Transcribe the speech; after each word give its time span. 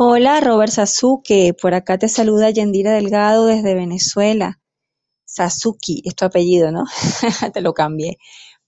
Hola, 0.00 0.38
Robert 0.40 0.70
Sasuke. 0.70 1.54
Por 1.60 1.74
acá 1.74 1.98
te 1.98 2.08
saluda 2.08 2.50
Yandira 2.50 2.92
Delgado 2.92 3.46
desde 3.46 3.74
Venezuela. 3.74 4.60
Sasuke 5.24 6.02
es 6.04 6.14
tu 6.14 6.24
apellido, 6.24 6.70
¿no? 6.70 6.84
Te 7.52 7.60
lo 7.60 7.74
cambié. 7.74 8.16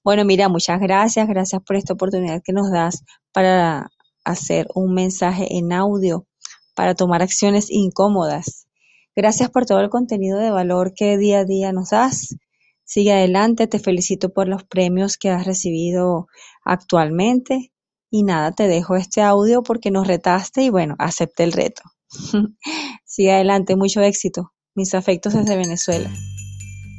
Bueno, 0.03 0.25
mira, 0.25 0.49
muchas 0.49 0.81
gracias. 0.81 1.29
Gracias 1.29 1.63
por 1.63 1.77
esta 1.77 1.93
oportunidad 1.95 2.43
que 2.45 2.53
nos 2.53 2.73
das 2.73 3.05
para 3.31 3.91
hacer 4.25 4.67
un 4.75 4.93
mensaje 4.93 5.57
en 5.57 5.73
audio, 5.73 6.27
para 6.75 6.97
tomar 6.97 7.23
acciones 7.23 7.71
incómodas. 7.71 8.67
Gracias 9.15 9.51
por 9.51 9.67
todo 9.67 9.79
el 9.79 9.89
contenido 9.89 10.37
de 10.37 10.51
valor 10.51 10.95
que 10.97 11.17
día 11.17 11.41
a 11.41 11.45
día 11.45 11.73
nos 11.73 11.91
das. 11.91 12.35
Sigue 12.83 13.13
adelante. 13.13 13.69
Te 13.69 13.79
felicito 13.79 14.31
por 14.33 14.49
los 14.49 14.65
premios 14.65 15.17
que 15.17 15.31
has 15.31 15.47
recibido 15.47 16.27
actualmente. 16.65 17.70
Y 18.11 18.25
nada, 18.25 18.53
te 18.53 18.67
dejo 18.67 18.97
este 18.97 19.23
audio 19.23 19.63
porque 19.63 19.91
nos 19.91 20.07
retaste 20.07 20.63
y 20.63 20.71
bueno, 20.71 20.97
acepté 20.99 21.45
el 21.45 21.53
reto. 21.53 21.83
Sigue 23.05 23.33
adelante, 23.33 23.77
mucho 23.77 24.01
éxito. 24.01 24.53
Mis 24.75 24.95
afectos 24.95 25.35
desde 25.35 25.57
Venezuela. 25.57 26.11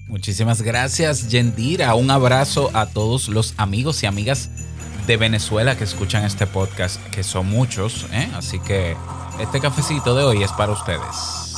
Muchísimas 0.08 0.62
gracias, 0.62 1.30
Yendira. 1.30 1.96
Un 1.96 2.12
abrazo 2.12 2.70
a 2.74 2.86
todos 2.86 3.30
los 3.30 3.54
amigos 3.58 4.04
y 4.04 4.08
amigas 4.08 4.50
de 5.08 5.18
Venezuela 5.18 5.78
que 5.78 5.86
escuchan 5.86 6.26
este 6.26 6.48
podcast, 6.48 7.02
que 7.10 7.24
son 7.24 7.48
muchos, 7.48 8.05
¿eh? 8.12 8.30
así 8.36 8.60
que 8.60 8.96
este 9.40 9.60
cafecito 9.60 10.16
de 10.16 10.24
hoy 10.24 10.44
es 10.44 10.52
para 10.52 10.74
ustedes. 10.74 11.51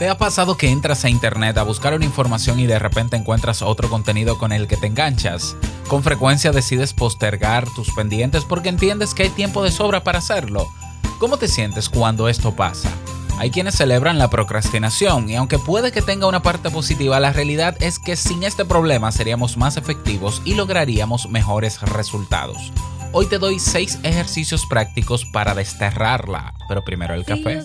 ¿Te 0.00 0.08
ha 0.08 0.16
pasado 0.16 0.56
que 0.56 0.70
entras 0.70 1.04
a 1.04 1.10
internet 1.10 1.58
a 1.58 1.62
buscar 1.62 1.92
una 1.92 2.06
información 2.06 2.58
y 2.58 2.66
de 2.66 2.78
repente 2.78 3.18
encuentras 3.18 3.60
otro 3.60 3.90
contenido 3.90 4.38
con 4.38 4.50
el 4.50 4.66
que 4.66 4.78
te 4.78 4.86
enganchas? 4.86 5.56
Con 5.88 6.02
frecuencia 6.02 6.52
decides 6.52 6.94
postergar 6.94 7.68
tus 7.74 7.90
pendientes 7.90 8.46
porque 8.46 8.70
entiendes 8.70 9.12
que 9.12 9.24
hay 9.24 9.28
tiempo 9.28 9.62
de 9.62 9.70
sobra 9.70 10.02
para 10.02 10.20
hacerlo. 10.20 10.70
¿Cómo 11.18 11.36
te 11.36 11.48
sientes 11.48 11.90
cuando 11.90 12.30
esto 12.30 12.56
pasa? 12.56 12.88
Hay 13.36 13.50
quienes 13.50 13.74
celebran 13.74 14.16
la 14.16 14.30
procrastinación 14.30 15.28
y 15.28 15.36
aunque 15.36 15.58
puede 15.58 15.92
que 15.92 16.00
tenga 16.00 16.26
una 16.26 16.42
parte 16.42 16.70
positiva, 16.70 17.20
la 17.20 17.34
realidad 17.34 17.76
es 17.80 17.98
que 17.98 18.16
sin 18.16 18.42
este 18.42 18.64
problema 18.64 19.12
seríamos 19.12 19.58
más 19.58 19.76
efectivos 19.76 20.40
y 20.46 20.54
lograríamos 20.54 21.28
mejores 21.28 21.78
resultados. 21.82 22.72
Hoy 23.12 23.26
te 23.26 23.36
doy 23.36 23.58
6 23.58 23.98
ejercicios 24.04 24.64
prácticos 24.64 25.26
para 25.26 25.54
desterrarla, 25.54 26.54
pero 26.68 26.82
primero 26.86 27.12
el 27.12 27.26
café. 27.26 27.64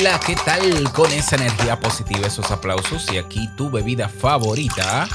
Hola, 0.00 0.18
¿qué 0.26 0.34
tal 0.34 0.90
con 0.92 1.12
esa 1.12 1.36
energía 1.36 1.78
positiva, 1.78 2.26
esos 2.26 2.50
aplausos 2.50 3.06
y 3.12 3.18
aquí 3.18 3.50
tu 3.54 3.68
bebida 3.68 4.08
favorita? 4.08 5.06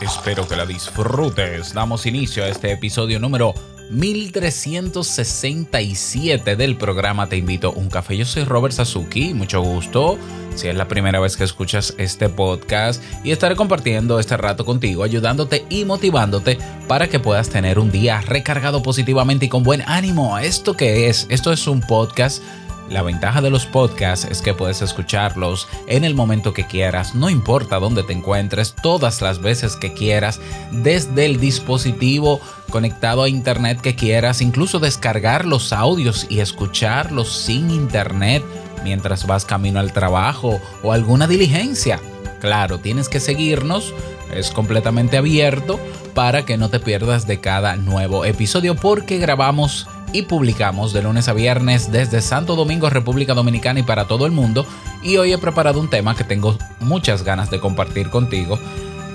Espero 0.00 0.48
que 0.48 0.56
la 0.56 0.66
disfrutes. 0.66 1.74
Damos 1.74 2.06
inicio 2.06 2.42
a 2.42 2.48
este 2.48 2.72
episodio 2.72 3.20
número 3.20 3.54
1367 3.90 6.56
del 6.56 6.76
programa 6.76 7.28
Te 7.28 7.36
invito 7.36 7.68
a 7.68 7.70
un 7.70 7.88
café. 7.88 8.16
Yo 8.16 8.24
soy 8.24 8.42
Robert 8.42 8.74
Sasuki, 8.74 9.32
mucho 9.32 9.60
gusto. 9.60 10.18
Si 10.56 10.66
es 10.66 10.74
la 10.74 10.88
primera 10.88 11.20
vez 11.20 11.36
que 11.36 11.44
escuchas 11.44 11.94
este 11.96 12.28
podcast 12.28 13.00
y 13.22 13.30
estaré 13.30 13.54
compartiendo 13.54 14.18
este 14.18 14.36
rato 14.36 14.64
contigo, 14.64 15.04
ayudándote 15.04 15.64
y 15.70 15.84
motivándote 15.84 16.58
para 16.88 17.08
que 17.08 17.20
puedas 17.20 17.48
tener 17.48 17.78
un 17.78 17.92
día 17.92 18.20
recargado 18.22 18.82
positivamente 18.82 19.46
y 19.46 19.48
con 19.48 19.62
buen 19.62 19.84
ánimo. 19.86 20.36
¿Esto 20.36 20.76
qué 20.76 21.08
es? 21.08 21.28
Esto 21.30 21.52
es 21.52 21.68
un 21.68 21.80
podcast 21.80 22.42
la 22.90 23.02
ventaja 23.02 23.40
de 23.40 23.50
los 23.50 23.66
podcasts 23.66 24.26
es 24.28 24.42
que 24.42 24.52
puedes 24.52 24.82
escucharlos 24.82 25.68
en 25.86 26.04
el 26.04 26.14
momento 26.14 26.52
que 26.52 26.66
quieras, 26.66 27.14
no 27.14 27.30
importa 27.30 27.78
dónde 27.78 28.02
te 28.02 28.12
encuentres, 28.12 28.74
todas 28.82 29.22
las 29.22 29.40
veces 29.40 29.76
que 29.76 29.94
quieras, 29.94 30.40
desde 30.72 31.26
el 31.26 31.38
dispositivo 31.38 32.40
conectado 32.68 33.22
a 33.22 33.28
internet 33.28 33.80
que 33.80 33.94
quieras, 33.94 34.42
incluso 34.42 34.80
descargar 34.80 35.44
los 35.44 35.72
audios 35.72 36.26
y 36.28 36.40
escucharlos 36.40 37.32
sin 37.32 37.70
internet 37.70 38.44
mientras 38.82 39.26
vas 39.26 39.44
camino 39.44 39.78
al 39.78 39.92
trabajo 39.92 40.60
o 40.82 40.92
alguna 40.92 41.28
diligencia. 41.28 42.00
Claro, 42.40 42.78
tienes 42.78 43.08
que 43.08 43.20
seguirnos, 43.20 43.94
es 44.34 44.50
completamente 44.50 45.16
abierto 45.16 45.78
para 46.14 46.44
que 46.44 46.56
no 46.56 46.70
te 46.70 46.80
pierdas 46.80 47.26
de 47.26 47.40
cada 47.40 47.76
nuevo 47.76 48.24
episodio 48.24 48.74
porque 48.74 49.18
grabamos 49.18 49.86
y 50.12 50.22
publicamos 50.22 50.92
de 50.92 51.02
lunes 51.02 51.28
a 51.28 51.32
viernes 51.32 51.92
desde 51.92 52.20
Santo 52.20 52.56
Domingo, 52.56 52.90
República 52.90 53.34
Dominicana 53.34 53.80
y 53.80 53.82
para 53.84 54.06
todo 54.06 54.26
el 54.26 54.32
mundo. 54.32 54.66
Y 55.02 55.16
hoy 55.16 55.32
he 55.32 55.38
preparado 55.38 55.80
un 55.80 55.88
tema 55.88 56.16
que 56.16 56.24
tengo 56.24 56.58
muchas 56.80 57.22
ganas 57.22 57.50
de 57.50 57.60
compartir 57.60 58.10
contigo 58.10 58.58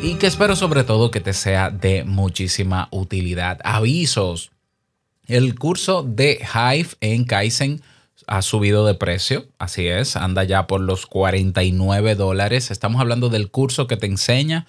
y 0.01 0.15
que 0.15 0.27
espero 0.27 0.55
sobre 0.55 0.83
todo 0.83 1.11
que 1.11 1.19
te 1.19 1.33
sea 1.33 1.69
de 1.69 2.03
muchísima 2.03 2.87
utilidad. 2.91 3.59
Avisos. 3.63 4.51
El 5.27 5.57
curso 5.57 6.03
de 6.03 6.39
Hive 6.53 6.89
en 7.01 7.25
Kaizen 7.25 7.81
ha 8.27 8.41
subido 8.41 8.85
de 8.85 8.93
precio, 8.93 9.47
así 9.59 9.87
es, 9.87 10.15
anda 10.15 10.43
ya 10.43 10.67
por 10.67 10.81
los 10.81 11.05
49 11.07 12.15
dólares. 12.15 12.71
Estamos 12.71 13.01
hablando 13.01 13.29
del 13.29 13.49
curso 13.49 13.87
que 13.87 13.97
te 13.97 14.07
enseña 14.07 14.65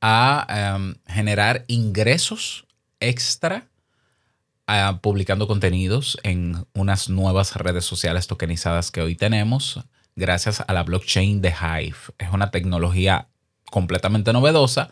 a 0.00 0.74
em, 0.76 0.94
generar 1.06 1.64
ingresos 1.66 2.66
extra 3.00 3.66
publicando 5.00 5.46
contenidos 5.46 6.18
en 6.22 6.66
unas 6.74 7.08
nuevas 7.08 7.54
redes 7.56 7.84
sociales 7.84 8.26
tokenizadas 8.26 8.90
que 8.90 9.00
hoy 9.00 9.14
tenemos 9.14 9.80
gracias 10.16 10.64
a 10.66 10.72
la 10.72 10.82
blockchain 10.82 11.40
de 11.40 11.50
Hive. 11.50 11.96
Es 12.18 12.30
una 12.32 12.50
tecnología 12.50 13.28
completamente 13.70 14.32
novedosa. 14.32 14.90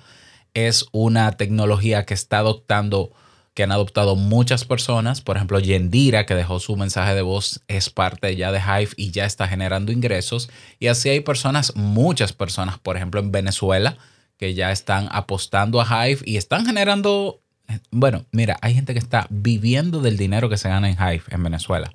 Es 0.52 0.86
una 0.92 1.32
tecnología 1.32 2.04
que 2.04 2.14
está 2.14 2.38
adoptando, 2.38 3.12
que 3.54 3.64
han 3.64 3.72
adoptado 3.72 4.14
muchas 4.14 4.64
personas. 4.64 5.20
Por 5.22 5.36
ejemplo, 5.36 5.58
Yendira, 5.58 6.26
que 6.26 6.34
dejó 6.34 6.60
su 6.60 6.76
mensaje 6.76 7.14
de 7.14 7.22
voz, 7.22 7.62
es 7.66 7.90
parte 7.90 8.36
ya 8.36 8.52
de 8.52 8.60
Hive 8.60 8.92
y 8.96 9.10
ya 9.10 9.24
está 9.24 9.48
generando 9.48 9.90
ingresos. 9.90 10.50
Y 10.78 10.86
así 10.86 11.08
hay 11.08 11.20
personas, 11.20 11.74
muchas 11.74 12.32
personas, 12.32 12.78
por 12.78 12.96
ejemplo, 12.96 13.20
en 13.20 13.32
Venezuela, 13.32 13.96
que 14.36 14.54
ya 14.54 14.70
están 14.70 15.08
apostando 15.10 15.80
a 15.80 16.08
Hive 16.08 16.20
y 16.24 16.36
están 16.36 16.66
generando 16.66 17.43
bueno, 17.90 18.24
mira, 18.32 18.58
hay 18.60 18.74
gente 18.74 18.92
que 18.92 18.98
está 18.98 19.26
viviendo 19.30 20.00
del 20.00 20.16
dinero 20.16 20.48
que 20.48 20.56
se 20.56 20.68
gana 20.68 20.88
en 20.88 20.96
Hive 20.96 21.24
en 21.30 21.42
Venezuela. 21.42 21.92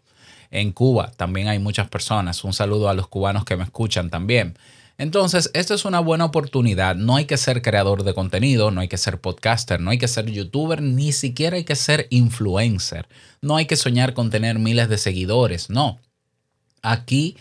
En 0.51 0.71
Cuba 0.71 1.11
también 1.15 1.47
hay 1.47 1.59
muchas 1.59 1.89
personas. 1.89 2.43
Un 2.43 2.53
saludo 2.53 2.89
a 2.89 2.93
los 2.93 3.07
cubanos 3.07 3.45
que 3.45 3.55
me 3.55 3.63
escuchan 3.63 4.09
también. 4.09 4.57
Entonces, 4.97 5.49
esta 5.53 5.75
es 5.75 5.85
una 5.85 5.99
buena 5.99 6.25
oportunidad. 6.25 6.95
No 6.95 7.15
hay 7.15 7.25
que 7.25 7.37
ser 7.37 7.61
creador 7.61 8.03
de 8.03 8.13
contenido, 8.13 8.71
no 8.71 8.81
hay 8.81 8.89
que 8.89 8.97
ser 8.97 9.21
podcaster, 9.21 9.79
no 9.79 9.91
hay 9.91 9.97
que 9.97 10.09
ser 10.09 10.25
youtuber, 10.25 10.81
ni 10.81 11.13
siquiera 11.13 11.55
hay 11.55 11.63
que 11.63 11.75
ser 11.75 12.07
influencer. 12.09 13.07
No 13.41 13.55
hay 13.55 13.65
que 13.65 13.77
soñar 13.77 14.13
con 14.13 14.29
tener 14.29 14.59
miles 14.59 14.89
de 14.89 14.97
seguidores, 14.97 15.69
no. 15.69 15.99
Aquí, 16.81 17.37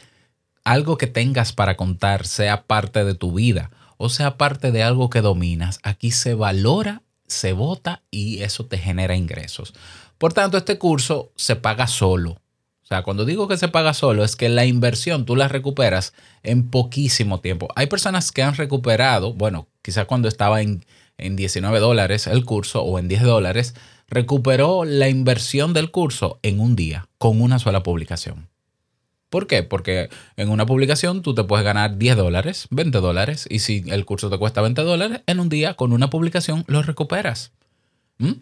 algo 0.62 0.98
que 0.98 1.08
tengas 1.08 1.52
para 1.52 1.76
contar, 1.76 2.26
sea 2.26 2.62
parte 2.64 3.04
de 3.04 3.14
tu 3.14 3.32
vida 3.32 3.70
o 3.98 4.08
sea 4.08 4.38
parte 4.38 4.72
de 4.72 4.82
algo 4.82 5.10
que 5.10 5.20
dominas, 5.20 5.80
aquí 5.82 6.12
se 6.12 6.32
valora 6.32 7.02
se 7.28 7.52
vota 7.52 8.02
y 8.10 8.42
eso 8.42 8.66
te 8.66 8.78
genera 8.78 9.14
ingresos. 9.14 9.74
Por 10.18 10.32
tanto, 10.32 10.56
este 10.58 10.78
curso 10.78 11.30
se 11.36 11.56
paga 11.56 11.86
solo. 11.86 12.32
O 12.82 12.86
sea, 12.88 13.02
cuando 13.02 13.24
digo 13.24 13.48
que 13.48 13.58
se 13.58 13.68
paga 13.68 13.92
solo, 13.92 14.24
es 14.24 14.34
que 14.34 14.48
la 14.48 14.64
inversión 14.64 15.26
tú 15.26 15.36
la 15.36 15.46
recuperas 15.46 16.14
en 16.42 16.70
poquísimo 16.70 17.40
tiempo. 17.40 17.68
Hay 17.76 17.86
personas 17.86 18.32
que 18.32 18.42
han 18.42 18.54
recuperado, 18.54 19.34
bueno, 19.34 19.68
quizás 19.82 20.06
cuando 20.06 20.26
estaba 20.26 20.62
en, 20.62 20.86
en 21.18 21.36
19 21.36 21.80
dólares 21.80 22.26
el 22.26 22.44
curso 22.46 22.82
o 22.82 22.98
en 22.98 23.08
10 23.08 23.22
dólares, 23.22 23.74
recuperó 24.08 24.84
la 24.84 25.08
inversión 25.08 25.74
del 25.74 25.90
curso 25.90 26.40
en 26.42 26.60
un 26.60 26.76
día 26.76 27.08
con 27.18 27.42
una 27.42 27.58
sola 27.58 27.82
publicación. 27.82 28.48
¿Por 29.30 29.46
qué? 29.46 29.62
Porque 29.62 30.08
en 30.36 30.48
una 30.48 30.64
publicación 30.64 31.22
tú 31.22 31.34
te 31.34 31.44
puedes 31.44 31.64
ganar 31.64 31.98
10 31.98 32.16
dólares, 32.16 32.66
20 32.70 32.98
dólares, 32.98 33.46
y 33.50 33.58
si 33.58 33.84
el 33.88 34.04
curso 34.04 34.30
te 34.30 34.38
cuesta 34.38 34.62
20 34.62 34.82
dólares, 34.82 35.20
en 35.26 35.40
un 35.40 35.48
día 35.48 35.74
con 35.74 35.92
una 35.92 36.08
publicación 36.08 36.64
lo 36.66 36.82
recuperas. 36.82 37.52
¿Mm? 38.18 38.32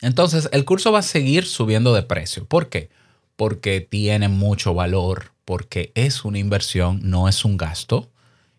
Entonces, 0.00 0.48
el 0.52 0.64
curso 0.64 0.92
va 0.92 1.00
a 1.00 1.02
seguir 1.02 1.44
subiendo 1.44 1.94
de 1.94 2.02
precio. 2.02 2.46
¿Por 2.46 2.68
qué? 2.68 2.90
Porque 3.36 3.80
tiene 3.80 4.28
mucho 4.28 4.74
valor, 4.74 5.32
porque 5.44 5.92
es 5.94 6.24
una 6.24 6.38
inversión, 6.38 7.00
no 7.02 7.28
es 7.28 7.44
un 7.44 7.56
gasto, 7.56 8.10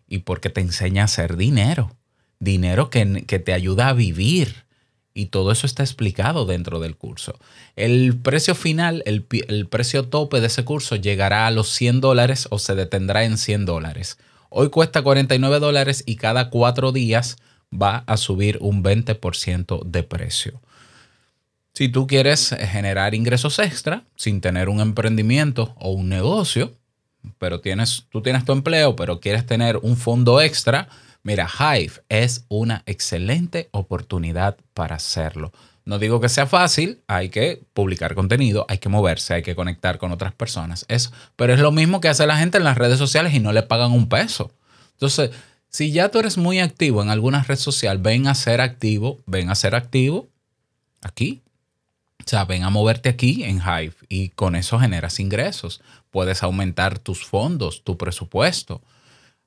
y 0.08 0.18
porque 0.18 0.50
te 0.50 0.60
enseña 0.60 1.02
a 1.02 1.04
hacer 1.06 1.36
dinero. 1.36 1.96
Dinero 2.38 2.88
que, 2.88 3.24
que 3.26 3.40
te 3.40 3.52
ayuda 3.52 3.88
a 3.88 3.92
vivir 3.92 4.67
y 5.18 5.26
todo 5.26 5.50
eso 5.50 5.66
está 5.66 5.82
explicado 5.82 6.46
dentro 6.46 6.78
del 6.78 6.96
curso. 6.96 7.36
El 7.74 8.16
precio 8.16 8.54
final, 8.54 9.02
el, 9.04 9.24
precio 9.68 10.04
tope 10.04 10.40
de 10.40 10.46
ese 10.46 10.64
curso 10.64 10.94
llegará 10.94 11.48
a 11.48 11.50
los 11.50 11.70
100 11.70 12.00
dólares 12.00 12.46
o 12.52 12.60
se 12.60 12.76
detendrá 12.76 13.24
en 13.24 13.36
100 13.36 13.66
dólares. 13.66 14.18
Hoy 14.48 14.70
cuesta 14.70 15.02
49 15.02 15.58
dólares 15.58 16.04
y 16.06 16.14
cada 16.14 16.50
cuatro 16.50 16.92
días 16.92 17.36
va 17.74 18.04
a 18.06 18.16
subir 18.16 18.58
un 18.60 18.84
20% 18.84 19.82
de 19.84 20.02
precio. 20.04 20.60
Si 21.74 21.88
tú 21.88 22.06
quieres 22.06 22.50
generar 22.50 23.16
ingresos 23.16 23.58
extra 23.58 24.04
sin 24.14 24.40
tener 24.40 24.68
un 24.68 24.78
emprendimiento 24.78 25.74
o 25.80 25.90
un 25.90 26.08
negocio, 26.08 26.76
pero 27.38 27.60
tienes, 27.60 28.06
tú 28.10 28.22
tienes 28.22 28.44
tu 28.44 28.52
empleo, 28.52 28.94
pero 28.94 29.18
quieres 29.18 29.44
tener 29.46 29.78
un 29.78 29.96
fondo 29.96 30.40
extra, 30.40 30.88
Mira, 31.22 31.48
Hive 31.48 31.92
es 32.08 32.44
una 32.48 32.82
excelente 32.86 33.68
oportunidad 33.72 34.56
para 34.74 34.96
hacerlo. 34.96 35.52
No 35.84 35.98
digo 35.98 36.20
que 36.20 36.28
sea 36.28 36.46
fácil, 36.46 37.00
hay 37.06 37.30
que 37.30 37.62
publicar 37.72 38.14
contenido, 38.14 38.66
hay 38.68 38.76
que 38.76 38.90
moverse, 38.90 39.34
hay 39.34 39.42
que 39.42 39.54
conectar 39.54 39.98
con 39.98 40.12
otras 40.12 40.34
personas. 40.34 40.84
Eso, 40.88 41.10
pero 41.34 41.54
es 41.54 41.60
lo 41.60 41.72
mismo 41.72 42.00
que 42.00 42.08
hace 42.08 42.26
la 42.26 42.36
gente 42.36 42.58
en 42.58 42.64
las 42.64 42.76
redes 42.76 42.98
sociales 42.98 43.32
y 43.32 43.40
no 43.40 43.52
le 43.52 43.62
pagan 43.62 43.92
un 43.92 44.08
peso. 44.08 44.52
Entonces, 44.92 45.30
si 45.70 45.90
ya 45.90 46.10
tú 46.10 46.18
eres 46.18 46.36
muy 46.36 46.60
activo 46.60 47.02
en 47.02 47.08
alguna 47.08 47.42
red 47.42 47.56
social, 47.56 47.98
ven 47.98 48.26
a 48.26 48.34
ser 48.34 48.60
activo, 48.60 49.20
ven 49.26 49.48
a 49.48 49.54
ser 49.54 49.74
activo 49.74 50.28
aquí. 51.02 51.42
O 52.20 52.28
sea, 52.28 52.44
ven 52.44 52.64
a 52.64 52.70
moverte 52.70 53.08
aquí 53.08 53.44
en 53.44 53.58
Hive 53.58 53.94
y 54.08 54.28
con 54.30 54.56
eso 54.56 54.78
generas 54.78 55.20
ingresos. 55.20 55.80
Puedes 56.10 56.42
aumentar 56.42 56.98
tus 56.98 57.24
fondos, 57.24 57.82
tu 57.84 57.96
presupuesto. 57.96 58.82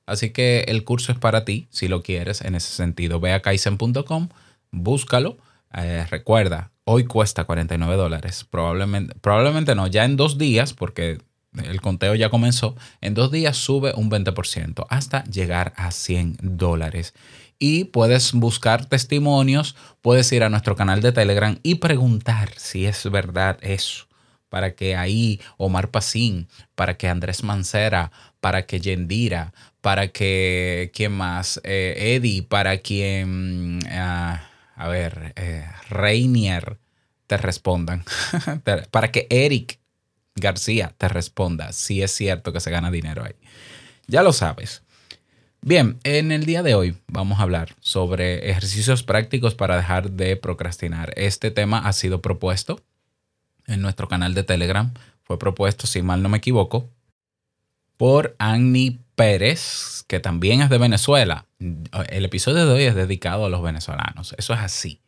Así 0.06 0.30
que 0.30 0.64
el 0.68 0.84
curso 0.84 1.12
es 1.12 1.18
para 1.18 1.44
ti, 1.44 1.68
si 1.70 1.88
lo 1.88 2.02
quieres, 2.02 2.42
en 2.42 2.54
ese 2.54 2.72
sentido. 2.72 3.20
Ve 3.20 3.32
a 3.32 3.40
kaizen.com, 3.40 4.28
búscalo. 4.70 5.38
Eh, 5.74 6.06
recuerda, 6.10 6.70
hoy 6.84 7.04
cuesta 7.04 7.44
49 7.44 7.96
dólares. 7.96 8.46
Probablemente, 8.48 9.14
probablemente 9.20 9.74
no, 9.74 9.86
ya 9.86 10.04
en 10.04 10.16
dos 10.16 10.38
días, 10.38 10.74
porque 10.74 11.18
el 11.64 11.80
conteo 11.80 12.14
ya 12.14 12.30
comenzó, 12.30 12.76
en 13.00 13.14
dos 13.14 13.30
días 13.30 13.56
sube 13.56 13.92
un 13.94 14.10
20% 14.10 14.86
hasta 14.88 15.24
llegar 15.24 15.72
a 15.76 15.90
100 15.90 16.38
dólares. 16.40 17.14
Y 17.58 17.84
puedes 17.84 18.32
buscar 18.32 18.86
testimonios, 18.86 19.76
puedes 20.00 20.32
ir 20.32 20.42
a 20.42 20.48
nuestro 20.48 20.74
canal 20.74 21.00
de 21.00 21.12
Telegram 21.12 21.58
y 21.62 21.76
preguntar 21.76 22.50
si 22.56 22.86
es 22.86 23.08
verdad 23.10 23.58
eso 23.62 24.06
para 24.52 24.74
que 24.74 24.96
ahí 24.96 25.40
Omar 25.56 25.90
Pacín, 25.90 26.46
para 26.74 26.98
que 26.98 27.08
Andrés 27.08 27.42
Mancera, 27.42 28.12
para 28.38 28.66
que 28.66 28.80
Yendira, 28.80 29.54
para 29.82 30.08
que, 30.08 30.90
¿quién 30.94 31.12
más? 31.12 31.60
Eh, 31.64 32.16
Eddie, 32.16 32.42
para 32.42 32.78
quien, 32.78 33.80
ah, 33.90 34.48
a 34.74 34.88
ver, 34.88 35.34
eh, 35.36 35.66
te 37.26 37.36
respondan, 37.36 38.04
para 38.90 39.12
que 39.12 39.26
Eric 39.28 39.78
García 40.36 40.94
te 40.96 41.08
responda 41.08 41.72
si 41.72 42.02
es 42.02 42.12
cierto 42.12 42.52
que 42.52 42.60
se 42.60 42.70
gana 42.70 42.90
dinero 42.90 43.24
ahí. 43.24 43.34
Ya 44.06 44.22
lo 44.22 44.32
sabes. 44.32 44.82
Bien, 45.60 45.98
en 46.04 46.32
el 46.32 46.44
día 46.44 46.62
de 46.62 46.74
hoy 46.74 46.96
vamos 47.08 47.38
a 47.38 47.42
hablar 47.42 47.74
sobre 47.80 48.50
ejercicios 48.50 49.02
prácticos 49.02 49.54
para 49.54 49.76
dejar 49.76 50.12
de 50.12 50.36
procrastinar. 50.36 51.12
Este 51.16 51.50
tema 51.50 51.78
ha 51.78 51.92
sido 51.92 52.22
propuesto 52.22 52.80
en 53.66 53.80
nuestro 53.82 54.08
canal 54.08 54.34
de 54.34 54.42
Telegram. 54.42 54.92
Fue 55.22 55.38
propuesto, 55.38 55.86
si 55.86 56.02
mal 56.02 56.22
no 56.22 56.28
me 56.28 56.38
equivoco, 56.38 56.88
por 57.96 58.34
Annie 58.38 59.00
Pérez, 59.14 60.04
que 60.06 60.20
también 60.20 60.62
es 60.62 60.70
de 60.70 60.78
Venezuela. 60.78 61.46
El 61.58 62.24
episodio 62.24 62.66
de 62.66 62.72
hoy 62.72 62.82
es 62.84 62.94
dedicado 62.94 63.46
a 63.46 63.48
los 63.50 63.62
venezolanos. 63.62 64.34
Eso 64.38 64.54
es 64.54 64.60
así. 64.60 65.00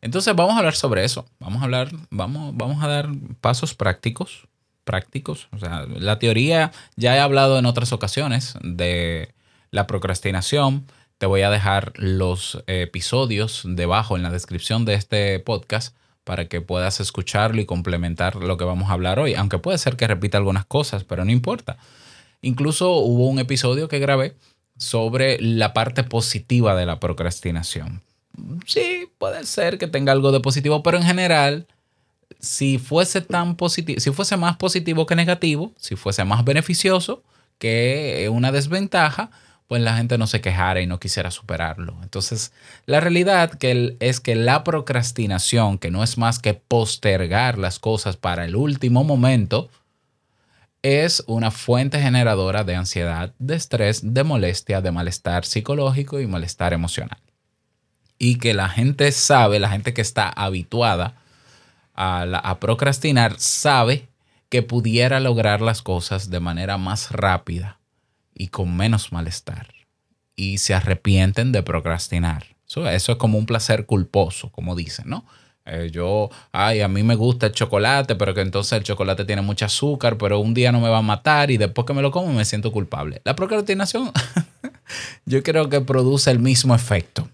Entonces 0.00 0.34
vamos 0.34 0.54
a 0.54 0.58
hablar 0.58 0.74
sobre 0.74 1.04
eso. 1.04 1.26
Vamos 1.38 1.62
a 1.62 1.64
hablar, 1.64 1.90
vamos, 2.10 2.56
vamos 2.56 2.82
a 2.82 2.88
dar 2.88 3.08
pasos 3.40 3.74
prácticos. 3.74 4.48
Prácticos. 4.84 5.48
O 5.52 5.58
sea, 5.58 5.86
la 5.86 6.18
teoría 6.18 6.72
ya 6.96 7.16
he 7.16 7.20
hablado 7.20 7.58
en 7.58 7.66
otras 7.66 7.92
ocasiones 7.92 8.54
de 8.62 9.34
la 9.70 9.86
procrastinación. 9.86 10.86
Te 11.18 11.26
voy 11.26 11.42
a 11.42 11.50
dejar 11.50 11.92
los 11.96 12.64
episodios 12.66 13.62
debajo 13.64 14.16
en 14.16 14.24
la 14.24 14.30
descripción 14.30 14.84
de 14.84 14.94
este 14.94 15.38
podcast 15.38 15.96
para 16.24 16.46
que 16.46 16.60
puedas 16.60 16.98
escucharlo 17.00 17.60
y 17.60 17.66
complementar 17.66 18.36
lo 18.36 18.56
que 18.56 18.64
vamos 18.64 18.90
a 18.90 18.94
hablar 18.94 19.20
hoy. 19.20 19.34
Aunque 19.34 19.58
puede 19.58 19.78
ser 19.78 19.96
que 19.96 20.08
repita 20.08 20.38
algunas 20.38 20.64
cosas, 20.64 21.04
pero 21.04 21.24
no 21.24 21.30
importa. 21.30 21.78
Incluso 22.42 22.92
hubo 22.96 23.28
un 23.28 23.38
episodio 23.38 23.88
que 23.88 23.98
grabé 23.98 24.36
sobre 24.76 25.40
la 25.40 25.72
parte 25.72 26.04
positiva 26.04 26.74
de 26.74 26.84
la 26.84 27.00
procrastinación. 27.00 28.02
Sí, 28.66 29.08
puede 29.18 29.46
ser 29.46 29.78
que 29.78 29.86
tenga 29.86 30.12
algo 30.12 30.32
de 30.32 30.40
positivo, 30.40 30.82
pero 30.82 30.98
en 30.98 31.04
general, 31.04 31.66
si 32.40 32.78
fuese 32.78 33.20
tan 33.20 33.56
positivo, 33.56 34.00
si 34.00 34.10
fuese 34.10 34.36
más 34.36 34.56
positivo 34.56 35.06
que 35.06 35.14
negativo, 35.14 35.72
si 35.76 35.96
fuese 35.96 36.24
más 36.24 36.44
beneficioso 36.44 37.22
que 37.58 38.28
una 38.32 38.50
desventaja, 38.50 39.30
pues 39.68 39.80
la 39.80 39.96
gente 39.96 40.18
no 40.18 40.26
se 40.26 40.40
quejara 40.40 40.80
y 40.80 40.86
no 40.86 40.98
quisiera 40.98 41.30
superarlo. 41.30 41.96
Entonces, 42.02 42.52
la 42.86 43.00
realidad 43.00 43.52
es 43.62 44.20
que 44.20 44.34
la 44.34 44.64
procrastinación, 44.64 45.78
que 45.78 45.90
no 45.90 46.02
es 46.02 46.18
más 46.18 46.40
que 46.40 46.54
postergar 46.54 47.56
las 47.56 47.78
cosas 47.78 48.16
para 48.16 48.44
el 48.44 48.56
último 48.56 49.04
momento, 49.04 49.70
es 50.82 51.22
una 51.28 51.50
fuente 51.52 52.00
generadora 52.00 52.64
de 52.64 52.74
ansiedad, 52.74 53.32
de 53.38 53.54
estrés, 53.54 54.00
de 54.02 54.24
molestia, 54.24 54.80
de 54.80 54.90
malestar 54.90 55.44
psicológico 55.44 56.20
y 56.20 56.26
malestar 56.26 56.72
emocional. 56.72 57.18
Y 58.18 58.36
que 58.36 58.52
la 58.52 58.68
gente 58.68 59.10
sabe, 59.12 59.60
la 59.60 59.70
gente 59.70 59.94
que 59.94 60.00
está 60.00 60.28
habituada 60.28 61.14
a, 61.94 62.56
procrastinar, 62.60 63.38
sabe 63.38 64.08
que 64.48 64.62
pudiera 64.62 65.20
lograr 65.20 65.60
las 65.60 65.82
cosas 65.82 66.30
de 66.30 66.40
manera 66.40 66.78
más 66.78 67.10
rápida 67.12 67.78
y 68.34 68.48
con 68.48 68.76
menos 68.76 69.12
malestar. 69.12 69.68
Y 70.34 70.58
se 70.58 70.74
arrepienten 70.74 71.52
de 71.52 71.62
procrastinar. 71.62 72.56
Eso, 72.68 72.88
eso 72.88 73.12
es 73.12 73.18
como 73.18 73.38
un 73.38 73.46
placer 73.46 73.86
culposo, 73.86 74.50
como 74.50 74.74
dicen, 74.74 75.08
¿no? 75.08 75.26
Eh, 75.64 75.90
yo, 75.92 76.28
ay, 76.50 76.80
a 76.80 76.88
mí 76.88 77.02
me 77.02 77.14
gusta 77.14 77.46
el 77.46 77.52
chocolate, 77.52 78.16
pero 78.16 78.34
que 78.34 78.40
entonces 78.40 78.72
el 78.72 78.82
chocolate 78.82 79.24
tiene 79.24 79.42
mucho 79.42 79.64
azúcar, 79.64 80.18
pero 80.18 80.40
un 80.40 80.54
día 80.54 80.72
no 80.72 80.80
me 80.80 80.88
va 80.88 80.98
a 80.98 81.02
matar 81.02 81.50
y 81.50 81.56
después 81.56 81.86
que 81.86 81.94
me 81.94 82.02
lo 82.02 82.10
como 82.10 82.32
me 82.32 82.44
siento 82.44 82.72
culpable. 82.72 83.20
La 83.24 83.36
procrastinación 83.36 84.10
yo 85.24 85.42
creo 85.42 85.68
que 85.68 85.80
produce 85.80 86.30
el 86.30 86.40
mismo 86.40 86.74
efecto. 86.74 87.28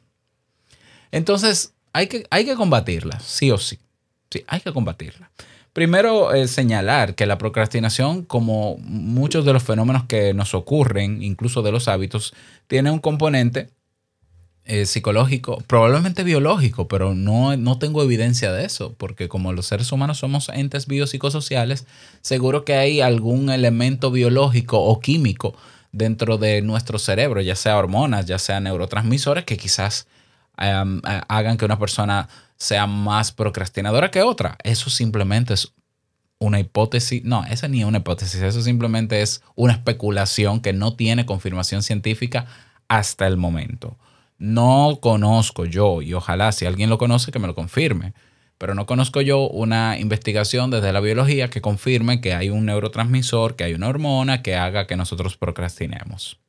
Entonces, 1.11 1.73
hay 1.92 2.06
que, 2.06 2.26
hay 2.30 2.44
que 2.44 2.54
combatirla, 2.54 3.18
sí 3.20 3.50
o 3.50 3.58
sí. 3.58 3.78
Sí, 4.30 4.44
hay 4.47 4.61
que 4.61 4.73
combatirla. 4.73 5.30
Primero, 5.73 6.35
eh, 6.35 6.49
señalar 6.49 7.14
que 7.14 7.25
la 7.25 7.38
procrastinación, 7.38 8.25
como 8.25 8.76
muchos 8.78 9.44
de 9.44 9.52
los 9.52 9.62
fenómenos 9.62 10.04
que 10.04 10.35
nos 10.35 10.54
ocurren, 10.54 11.23
incluso 11.23 11.62
de 11.62 11.73
los 11.73 11.88
hábitos, 11.88 12.35
tiene 12.66 12.90
un 12.90 12.99
componente 12.99 13.70
eh, 14.70 14.84
psicológico, 14.84 15.62
probablemente 15.66 16.25
biológico, 16.25 16.88
pero 16.88 17.14
no, 17.14 17.56
no 17.56 17.78
tengo 17.78 18.02
evidencia 18.02 18.52
de 18.52 18.66
eso, 18.66 18.94
porque 18.98 19.26
como 19.26 19.54
los 19.54 19.64
seres 19.64 19.90
humanos 19.92 20.18
somos 20.18 20.50
entes 20.50 20.87
biopsicosociales, 20.87 21.87
seguro 22.20 22.66
que 22.66 22.75
hay 22.75 23.00
algún 23.00 23.48
elemento 23.48 24.10
biológico 24.10 24.78
o 24.78 25.00
químico 25.00 25.54
dentro 25.92 26.37
de 26.37 26.60
nuestro 26.60 26.98
cerebro, 26.98 27.40
ya 27.40 27.56
sea 27.56 27.78
hormonas, 27.78 28.26
ya 28.26 28.38
sea 28.38 28.60
neurotransmisores, 28.60 29.44
que 29.44 29.56
quizás 29.56 30.06
hagan 30.54 31.56
que 31.56 31.64
una 31.64 31.78
persona 31.78 32.28
sea 32.58 32.87
más 32.87 33.32
procrastinadora 33.32 34.10
que 34.10 34.20
otra. 34.20 34.58
Eso 34.64 34.90
simplemente 34.90 35.54
es 35.54 35.72
una 36.38 36.60
hipótesis, 36.60 37.25
no, 37.25 37.42
esa 37.46 37.68
ni 37.68 37.80
es 37.80 37.87
una 37.87 37.98
hipótesis, 37.98 38.42
eso 38.42 38.60
simplemente 38.60 39.22
es 39.22 39.42
una 39.54 39.72
especulación 39.72 40.60
que 40.60 40.75
no 40.75 40.94
tiene 40.94 41.25
confirmación 41.25 41.82
científica 41.82 42.44
hasta 42.87 43.26
el 43.26 43.38
momento. 43.38 43.96
No 44.38 44.99
conozco 45.00 45.64
yo, 45.64 46.00
y 46.00 46.14
ojalá 46.14 46.52
si 46.52 46.64
alguien 46.64 46.90
lo 46.90 46.99
conoce 46.99 47.33
que 47.33 47.38
me 47.38 47.49
lo 47.49 47.54
confirme, 47.54 48.14
pero 48.59 48.75
no 48.75 48.87
conozco 48.87 49.21
yo 49.21 49.49
una 49.49 49.99
investigación 49.99 50.71
desde 50.71 50.92
la 50.92 51.00
biología 51.00 51.49
que 51.49 51.61
confirme 51.61 52.21
que 52.21 52.35
hay 52.35 52.50
un 52.50 52.66
neurotransmisor, 52.66 53.57
que 53.57 53.64
hay 53.64 53.75
una 53.75 53.88
hormona 53.88 54.42
que 54.42 54.57
haga 54.57 54.87
que 54.87 54.97
nosotros 54.97 55.37
procrastinemos. 55.37 56.40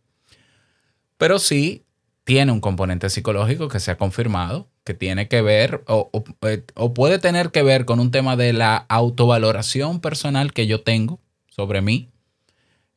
Pero 1.18 1.38
sí 1.38 1.86
tiene 2.24 2.52
un 2.52 2.62
componente 2.62 3.10
psicológico 3.10 3.68
que 3.68 3.80
se 3.80 3.92
ha 3.92 3.98
confirmado, 3.98 4.70
que 4.84 4.94
tiene 4.94 5.28
que 5.28 5.42
ver 5.42 5.84
o, 5.88 6.12
eh, 6.42 6.64
puede 6.96 7.20
tener 7.20 7.52
que 7.52 7.64
ver 7.64 7.86
con 7.86 8.00
un 8.00 8.12
tema 8.12 8.36
de 8.36 8.54
la 8.54 8.78
autovaloración 8.90 10.00
personal 10.00 10.54
que 10.54 10.66
yo 10.66 10.82
tengo 10.82 11.20
sobre 11.48 11.82
mí. 11.82 12.12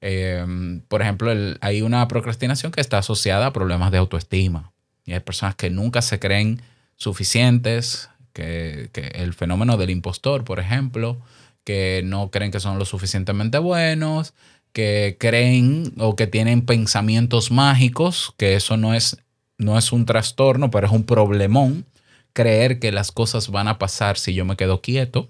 Em, 0.01 0.81
por 0.89 1.03
ejemplo, 1.03 1.33
hay 1.61 1.83
una 1.83 2.07
procrastinación 2.09 2.73
que 2.73 2.81
está 2.81 2.99
asociada 2.99 3.47
a 3.47 3.53
problemas 3.53 3.91
de 3.93 3.99
autoestima. 3.99 4.72
Y 5.05 5.13
hay 5.13 5.21
personas 5.21 5.55
que 5.57 5.71
nunca 5.71 6.03
se 6.03 6.19
creen 6.19 6.63
suficientes, 6.97 8.09
que, 8.33 8.91
el 9.15 9.35
fenómeno 9.35 9.77
del 9.77 9.91
impostor, 9.91 10.45
por 10.45 10.61
ejemplo, 10.61 11.19
que 11.65 12.03
no 12.05 12.31
creen 12.31 12.51
que 12.51 12.61
son 12.61 12.79
lo 12.79 12.85
suficientemente 12.85 13.59
buenos, 13.59 14.35
que 14.73 15.17
creen 15.19 15.93
o 15.99 16.17
que 16.17 16.27
tienen 16.27 16.65
pensamientos 16.65 17.51
mágicos, 17.51 18.35
que 18.37 18.55
eso 18.55 18.77
no 18.77 18.95
es, 18.95 19.19
no 19.59 19.77
es 19.77 19.93
un 19.93 20.07
trastorno, 20.07 20.71
pero 20.71 20.87
es 20.87 20.93
un 20.93 21.05
problemón, 21.05 21.85
creer 22.33 22.79
que 22.79 22.93
las 22.93 23.13
cosas 23.13 23.49
van 23.51 23.69
a 23.69 23.79
pasar 23.79 24.17
si 24.17 24.35
yo 24.35 24.45
me 24.45 24.57
quedo 24.57 24.81
quieto. 24.81 25.29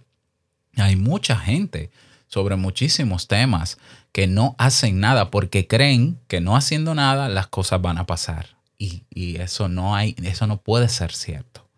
Hay 0.77 0.97
mucha 0.97 1.37
gente 1.37 1.91
sobre 2.29 2.57
muchísimos 2.57 3.29
temas 3.29 3.79
que 4.13 4.27
no 4.27 4.55
hacen 4.59 5.01
nada 5.01 5.31
porque 5.31 5.67
creen 5.67 6.19
que 6.29 6.41
no 6.41 6.57
haciendo 6.57 6.95
nada 6.95 7.29
las 7.29 7.49
cosas 7.49 7.83
van 7.83 7.99
a 7.99 8.07
pasar. 8.07 8.62
Y, 9.11 9.41
eso 9.41 9.69
no 9.69 9.95
hay, 9.95 10.17
eso 10.23 10.47
no 10.47 10.61
puede 10.61 10.89
ser 10.89 11.13
cierto. 11.13 11.69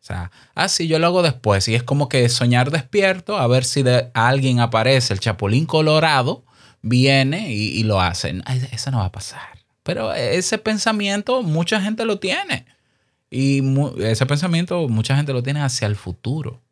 O 0.00 0.04
sea, 0.08 0.30
ah, 0.54 0.68
sí, 0.68 0.88
yo 0.88 0.98
lo 0.98 1.06
hago 1.06 1.22
después. 1.22 1.68
Y 1.68 1.74
es 1.74 1.82
como 1.82 2.08
que 2.08 2.28
soñar 2.28 2.70
despierto, 2.70 3.36
a 3.36 3.46
ver 3.46 3.64
si 3.64 3.84
alguien 4.14 4.60
aparece 4.60 5.12
el 5.12 5.20
chapulín 5.20 5.66
colorado 5.66 6.44
viene 6.80 7.52
y, 7.52 7.82
lo 7.82 8.00
hacen. 8.00 8.42
eso 8.72 8.90
no 8.90 8.98
va 8.98 9.06
a 9.06 9.12
pasar. 9.12 9.58
Pero 9.82 10.14
ese 10.14 10.58
pensamiento 10.58 11.42
mucha 11.42 11.80
gente 11.80 12.04
lo 12.04 12.18
tiene. 12.18 12.64
Y 13.30 13.62
ese 14.02 14.24
pensamiento 14.24 14.88
mucha 14.88 15.16
gente 15.16 15.32
lo 15.34 15.42
tiene 15.42 15.60
hacia 15.60 15.86
el 15.86 15.96
futuro. 15.96 16.62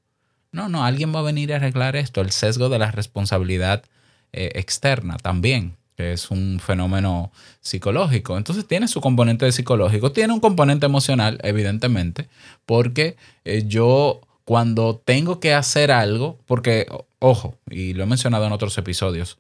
No, 0.53 0.71
no, 0.71 0.85
alguien 0.85 1.15
va 1.15 1.19
a 1.19 1.23
venir 1.23 1.53
a 1.53 1.57
arreglar 1.57 1.97
esto. 1.97 2.23
El 2.23 2.31
sesgo 2.31 2.71
de 2.71 2.79
la 2.79 2.91
responsabilidad 2.91 3.85
eh, 4.33 4.53
externa 4.55 5.19
también, 5.19 5.77
que 5.97 6.13
es 6.13 6.31
un 6.31 6.61
fenómeno 6.61 7.33
psicológico. 7.61 8.37
Entonces 8.37 8.67
tiene 8.67 8.87
su 8.87 9.01
componente 9.01 9.51
psicológico, 9.51 10.13
tiene 10.13 10.35
un 10.35 10.41
componente 10.41 10.87
emocional, 10.87 11.39
evidentemente, 11.43 12.29
porque 12.67 13.17
eh, 13.45 13.65
yo 13.67 14.21
cuando 14.45 15.03
tengo 15.05 15.41
que 15.41 15.55
hacer 15.55 15.91
algo, 15.91 16.39
porque, 16.47 16.87
ojo, 17.19 17.59
y 17.69 17.95
lo 17.95 18.05
he 18.05 18.07
mencionado 18.07 18.47
en 18.47 18.53
otros 18.53 18.77
episodios, 18.79 19.39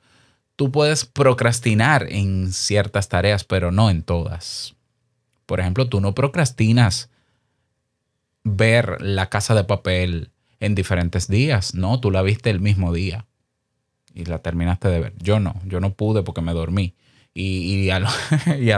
tú 0.56 0.72
puedes 0.72 1.04
procrastinar 1.04 2.06
en 2.10 2.52
ciertas 2.52 3.08
tareas, 3.08 3.44
pero 3.44 3.70
no 3.70 3.90
en 3.90 4.02
todas. 4.02 4.74
Por 5.44 5.60
ejemplo, 5.60 5.88
tú 5.88 6.00
no 6.00 6.14
procrastinas 6.14 7.10
ver 8.42 9.00
la 9.00 9.28
casa 9.28 9.54
de 9.54 9.64
papel 9.64 10.30
en 10.58 10.74
diferentes 10.74 11.28
días, 11.28 11.74
¿no? 11.74 12.00
Tú 12.00 12.10
la 12.10 12.22
viste 12.22 12.50
el 12.50 12.60
mismo 12.60 12.92
día 12.92 13.26
y 14.16 14.24
la 14.24 14.38
terminaste 14.38 14.88
de 14.88 14.98
ver. 14.98 15.14
Yo 15.18 15.38
no, 15.38 15.60
yo 15.66 15.78
no 15.78 15.92
pude 15.92 16.22
porque 16.22 16.40
me 16.40 16.54
dormí. 16.54 16.94
Y, 17.34 17.90
al, 17.90 18.06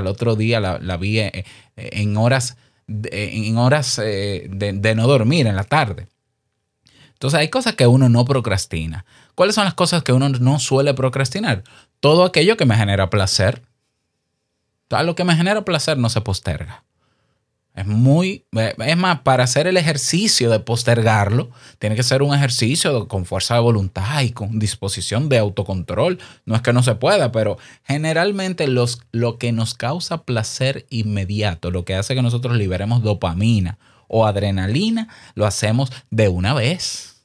otro 0.07 0.35
día 0.35 0.59
la, 0.61 0.97
vi 0.97 1.21
eh, 1.21 1.45
en, 1.77 2.17
horas, 2.17 2.57
en 2.89 3.57
horas 3.57 4.01
eh, 4.05 4.49
de 4.51 4.95
no 4.97 5.07
dormir 5.07 5.47
en 5.47 5.55
la 5.55 5.65
tarde. 5.65 6.09
Entonces 7.13 7.39
hay 7.39 7.49
cosas 7.49 7.75
que 7.75 7.87
uno 7.87 8.09
no 8.09 8.25
procrastina. 8.25 9.05
¿Cuáles 9.35 9.55
son 9.55 9.65
las 9.65 9.75
cosas 9.75 10.03
que 10.03 10.13
uno 10.13 10.29
no 10.29 10.59
suele 10.59 10.95
procrastinar? 10.95 11.63
Todo 12.01 12.25
aquello 12.25 12.57
que 12.57 12.65
me 12.65 12.77
genera 12.77 13.11
placer. 13.11 13.63
Todo 14.89 15.03
lo 15.05 15.15
que 15.15 15.25
me 15.25 15.37
genera 15.37 15.65
placer 15.65 15.99
no 15.99 16.09
se 16.11 16.21
posterga. 16.21 16.85
Es 17.79 17.87
muy, 17.87 18.45
es 18.51 18.97
más, 18.97 19.21
para 19.21 19.45
hacer 19.45 19.69
el 19.69 19.77
ejercicio 19.77 20.51
de 20.51 20.59
postergarlo, 20.59 21.51
tiene 21.79 21.95
que 21.95 22.03
ser 22.03 22.25
un 22.25 22.35
ejercicio 22.35 23.07
con 23.07 23.25
fuerza 23.25 23.55
de 23.55 23.61
voluntad 23.61 24.23
y 24.23 24.31
con 24.31 24.59
disposición 24.59 25.29
de 25.29 25.39
autocontrol. 25.39 26.19
No 26.45 26.57
es 26.57 26.63
que 26.63 26.73
no 26.73 26.83
se 26.83 26.97
pueda, 26.97 27.31
pero 27.31 27.57
generalmente 27.85 28.67
los, 28.67 29.03
lo 29.13 29.39
que 29.39 29.53
nos 29.53 29.75
causa 29.75 30.25
placer 30.25 30.87
inmediato, 30.91 31.71
lo 31.71 31.85
que 31.85 31.95
hace 31.95 32.17
que 32.17 32.23
nosotros 32.23 32.57
liberemos 32.57 33.05
dopamina 33.05 33.79
o 34.09 34.27
adrenalina, 34.27 35.07
lo 35.37 35.47
hacemos 35.47 35.93
de 36.11 36.27
una 36.27 36.55
vez. 36.55 37.23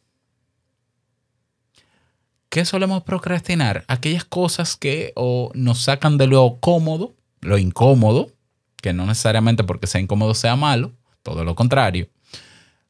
¿Qué 2.49 2.63
solemos 2.63 3.01
procrastinar? 3.01 3.85
Aquellas 3.87 4.23
cosas 4.23 4.75
que 4.75 5.13
o 5.15 5.49
nos 5.55 5.81
sacan 5.81 6.19
de 6.19 6.27
lo 6.27 6.59
cómodo, 6.59 7.15
lo 7.41 7.57
incómodo, 7.57 8.29
que 8.83 8.91
no 8.91 9.05
necesariamente 9.05 9.63
porque 9.63 9.87
sea 9.87 10.01
incómodo 10.01 10.35
sea 10.35 10.57
malo, 10.57 10.91
todo 11.23 11.45
lo 11.45 11.55
contrario. 11.55 12.09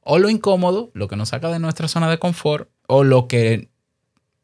O 0.02 0.18
lo 0.18 0.32
incómodo, 0.32 0.90
lo 0.96 1.08
que 1.08 1.16
nos 1.16 1.30
saca 1.30 1.50
de 1.50 1.60
nuestra 1.60 1.88
zona 1.88 2.10
de 2.10 2.18
confort, 2.18 2.68
o 2.88 3.04
lo 3.04 3.28
que 3.28 3.70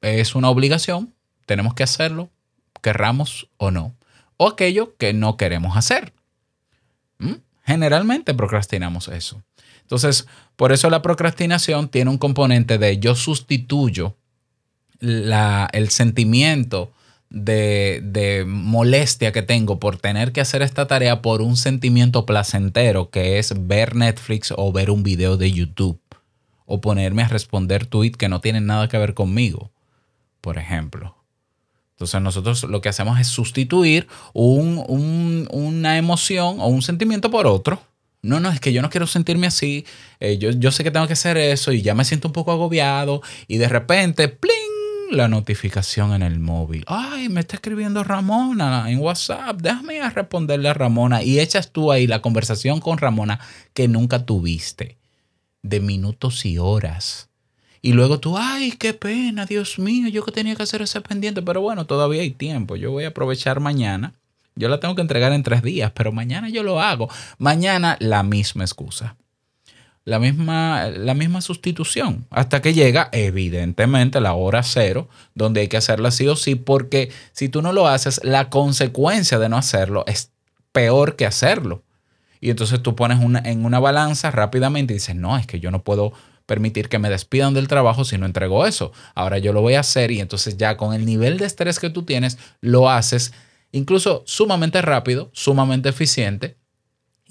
es 0.02 0.36
una 0.36 0.52
obligación, 0.52 1.16
tenemos 1.48 1.74
que 1.74 1.82
hacerlo, 1.82 2.30
querramos 2.84 3.50
o 3.58 3.72
no. 3.72 3.96
O 4.38 4.48
aquello 4.48 4.96
que 4.96 5.12
no 5.12 5.38
queremos 5.38 5.76
hacer. 5.76 6.14
¿Mm? 7.18 7.34
Generalmente 7.66 8.36
procrastinamos 8.36 9.08
eso. 9.08 9.42
Entonces, 9.82 10.28
por 10.56 10.72
eso 10.72 10.92
la 10.92 11.02
procrastinación 11.02 11.90
tiene 11.90 12.12
un 12.12 12.20
componente 12.20 12.78
de 12.78 13.00
yo 13.00 13.16
sustituyo 13.16 14.16
el 15.02 15.90
sentimiento 15.90 16.94
de, 17.30 18.44
molestia 18.48 19.32
que 19.32 19.42
tengo 19.42 19.80
por 19.80 19.98
tener 19.98 20.32
que 20.32 20.42
hacer 20.42 20.62
esta 20.62 20.88
tarea 20.88 21.22
por 21.22 21.42
un 21.42 21.58
sentimiento 21.58 22.26
placentero 22.26 23.10
que 23.10 23.40
es 23.40 23.68
ver 23.68 23.96
Netflix 23.96 24.54
o 24.56 24.72
ver 24.72 24.90
un 24.90 25.04
video 25.04 25.38
de 25.38 25.52
YouTube 25.52 26.00
o 26.66 26.82
ponerme 26.82 27.24
a 27.24 27.28
responder 27.28 27.86
tweets 27.86 28.18
que 28.18 28.30
no 28.30 28.42
tienen 28.42 28.66
nada 28.66 28.88
que 28.88 28.98
ver 28.98 29.14
conmigo, 29.14 29.72
por 30.42 30.58
ejemplo. 30.58 31.16
Entonces 31.92 32.22
nosotros 32.22 32.64
lo 32.64 32.82
que 32.82 32.90
hacemos 32.90 33.20
es 33.20 33.28
sustituir 33.28 34.08
una 34.34 35.98
emoción 35.98 36.60
o 36.60 36.68
un 36.68 36.82
sentimiento 36.82 37.30
por 37.30 37.48
otro. 37.48 37.82
No, 38.22 38.40
no, 38.40 38.50
es 38.52 38.60
que 38.60 38.74
yo 38.74 38.82
no 38.82 38.90
quiero 38.90 39.08
sentirme 39.08 39.48
así. 39.48 39.86
Eh, 40.20 40.38
yo, 40.38 40.52
yo 40.52 40.72
sé 40.72 40.84
que 40.84 40.92
tengo 40.92 41.08
que 41.08 41.14
hacer 41.14 41.38
eso 41.38 41.72
y 41.72 41.82
ya 41.82 41.96
me 41.96 42.06
siento 42.06 42.28
un 42.28 42.34
poco 42.34 42.52
agobiado 42.52 43.22
y 43.48 43.58
de 43.58 43.70
repente, 43.70 44.28
¡pling! 44.28 44.79
La 45.12 45.28
notificación 45.28 46.14
en 46.14 46.22
el 46.22 46.40
móvil. 46.40 46.84
Ay, 46.88 47.30
me 47.30 47.42
está 47.42 47.56
escribiendo 47.56 48.04
Ramona 48.04 48.90
en 48.90 49.00
WhatsApp. 49.00 49.62
Déjame 49.62 50.02
a 50.02 50.10
responderle 50.10 50.70
a 50.70 50.74
Ramona. 50.74 51.24
Y 51.24 51.40
echas 51.40 51.72
tú 51.72 51.92
ahí 51.92 52.08
la 52.08 52.22
conversación 52.22 52.80
con 52.80 52.98
Ramona 52.98 53.40
que 53.74 53.88
nunca 53.88 54.26
tuviste. 54.26 54.98
De 55.62 55.80
minutos 55.80 56.46
y 56.46 56.58
horas. 56.58 57.30
Y 57.82 57.94
luego 57.94 58.20
tú, 58.20 58.38
ay, 58.38 58.74
qué 58.74 58.94
pena, 58.94 59.46
Dios 59.46 59.80
mío, 59.80 60.10
yo 60.10 60.24
que 60.24 60.32
tenía 60.32 60.56
que 60.56 60.64
hacer 60.64 60.82
ese 60.82 61.02
pendiente. 61.02 61.42
Pero 61.42 61.62
bueno, 61.62 61.86
todavía 61.86 62.22
hay 62.22 62.32
tiempo. 62.32 62.76
Yo 62.76 62.92
voy 62.92 63.06
a 63.06 63.10
aprovechar 63.10 63.60
mañana. 63.60 64.14
Yo 64.56 64.68
la 64.68 64.80
tengo 64.80 64.96
que 64.96 65.02
entregar 65.02 65.32
en 65.32 65.44
tres 65.44 65.64
días, 65.64 65.92
pero 65.94 66.12
mañana 66.12 66.50
yo 66.50 66.64
lo 66.64 66.82
hago. 66.82 67.10
Mañana 67.38 67.98
la 68.00 68.24
misma 68.24 68.64
excusa 68.64 69.16
la 70.06 70.20
misma, 70.20 70.88
la 70.88 71.14
misma 71.14 71.42
sustitución 71.42 72.26
hasta 72.30 72.62
que 72.62 72.74
llega 72.74 73.10
evidentemente 73.12 74.22
la 74.22 74.34
hora 74.34 74.64
cero 74.64 75.08
donde 75.36 75.62
hay 75.62 75.68
que 75.68 75.78
hacerla 75.78 76.12
sí 76.12 76.28
o 76.28 76.36
sí 76.36 76.56
porque 76.56 77.12
si 77.32 77.50
tú 77.50 77.62
no 77.62 77.74
lo 77.74 77.88
haces 77.88 78.20
la 78.24 78.50
consecuencia 78.50 79.40
de 79.40 79.50
no 79.50 79.58
hacerlo 79.58 80.04
es 80.08 80.32
peor 80.72 81.16
que 81.16 81.26
hacerlo. 81.26 81.84
Y 82.42 82.50
entonces 82.50 82.82
tú 82.82 82.96
pones 82.96 83.20
una, 83.20 83.40
en 83.40 83.66
una 83.66 83.80
balanza 83.80 84.32
rápidamente 84.32 84.94
y 84.94 84.98
dices 84.98 85.16
no 85.16 85.38
es 85.38 85.46
que 85.46 85.60
yo 85.60 85.72
no 85.72 85.84
puedo 85.84 86.14
permitir 86.46 86.90
que 86.90 86.98
me 86.98 87.10
despidan 87.10 87.54
del 87.54 87.68
trabajo 87.68 88.06
si 88.06 88.18
no 88.18 88.26
entrego 88.26 88.66
eso. 88.66 88.92
Ahora 89.14 89.38
yo 89.38 89.54
lo 89.54 89.62
voy 89.62 89.76
a 89.76 89.82
hacer 89.82 90.10
y 90.12 90.20
entonces 90.20 90.58
ya 90.58 90.78
con 90.78 90.94
el 90.96 91.06
nivel 91.06 91.38
de 91.38 91.46
estrés 91.46 91.80
que 91.80 91.90
tú 91.90 92.04
tienes 92.04 92.38
lo 92.62 92.90
haces 92.90 93.34
incluso 93.72 94.24
sumamente 94.26 94.82
rápido 94.82 95.30
sumamente 95.34 95.90
eficiente 95.90 96.58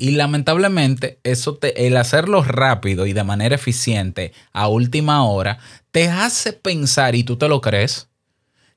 y 0.01 0.13
lamentablemente, 0.13 1.19
eso 1.25 1.57
te, 1.57 1.89
el 1.89 1.97
hacerlo 1.97 2.45
rápido 2.45 3.05
y 3.05 3.13
de 3.13 3.25
manera 3.25 3.57
eficiente 3.57 4.33
a 4.53 4.69
última 4.69 5.25
hora 5.25 5.59
te 5.91 6.09
hace 6.09 6.53
pensar, 6.53 7.17
y 7.17 7.25
tú 7.25 7.37
te 7.37 7.49
lo 7.49 7.61
crees, 7.61 8.09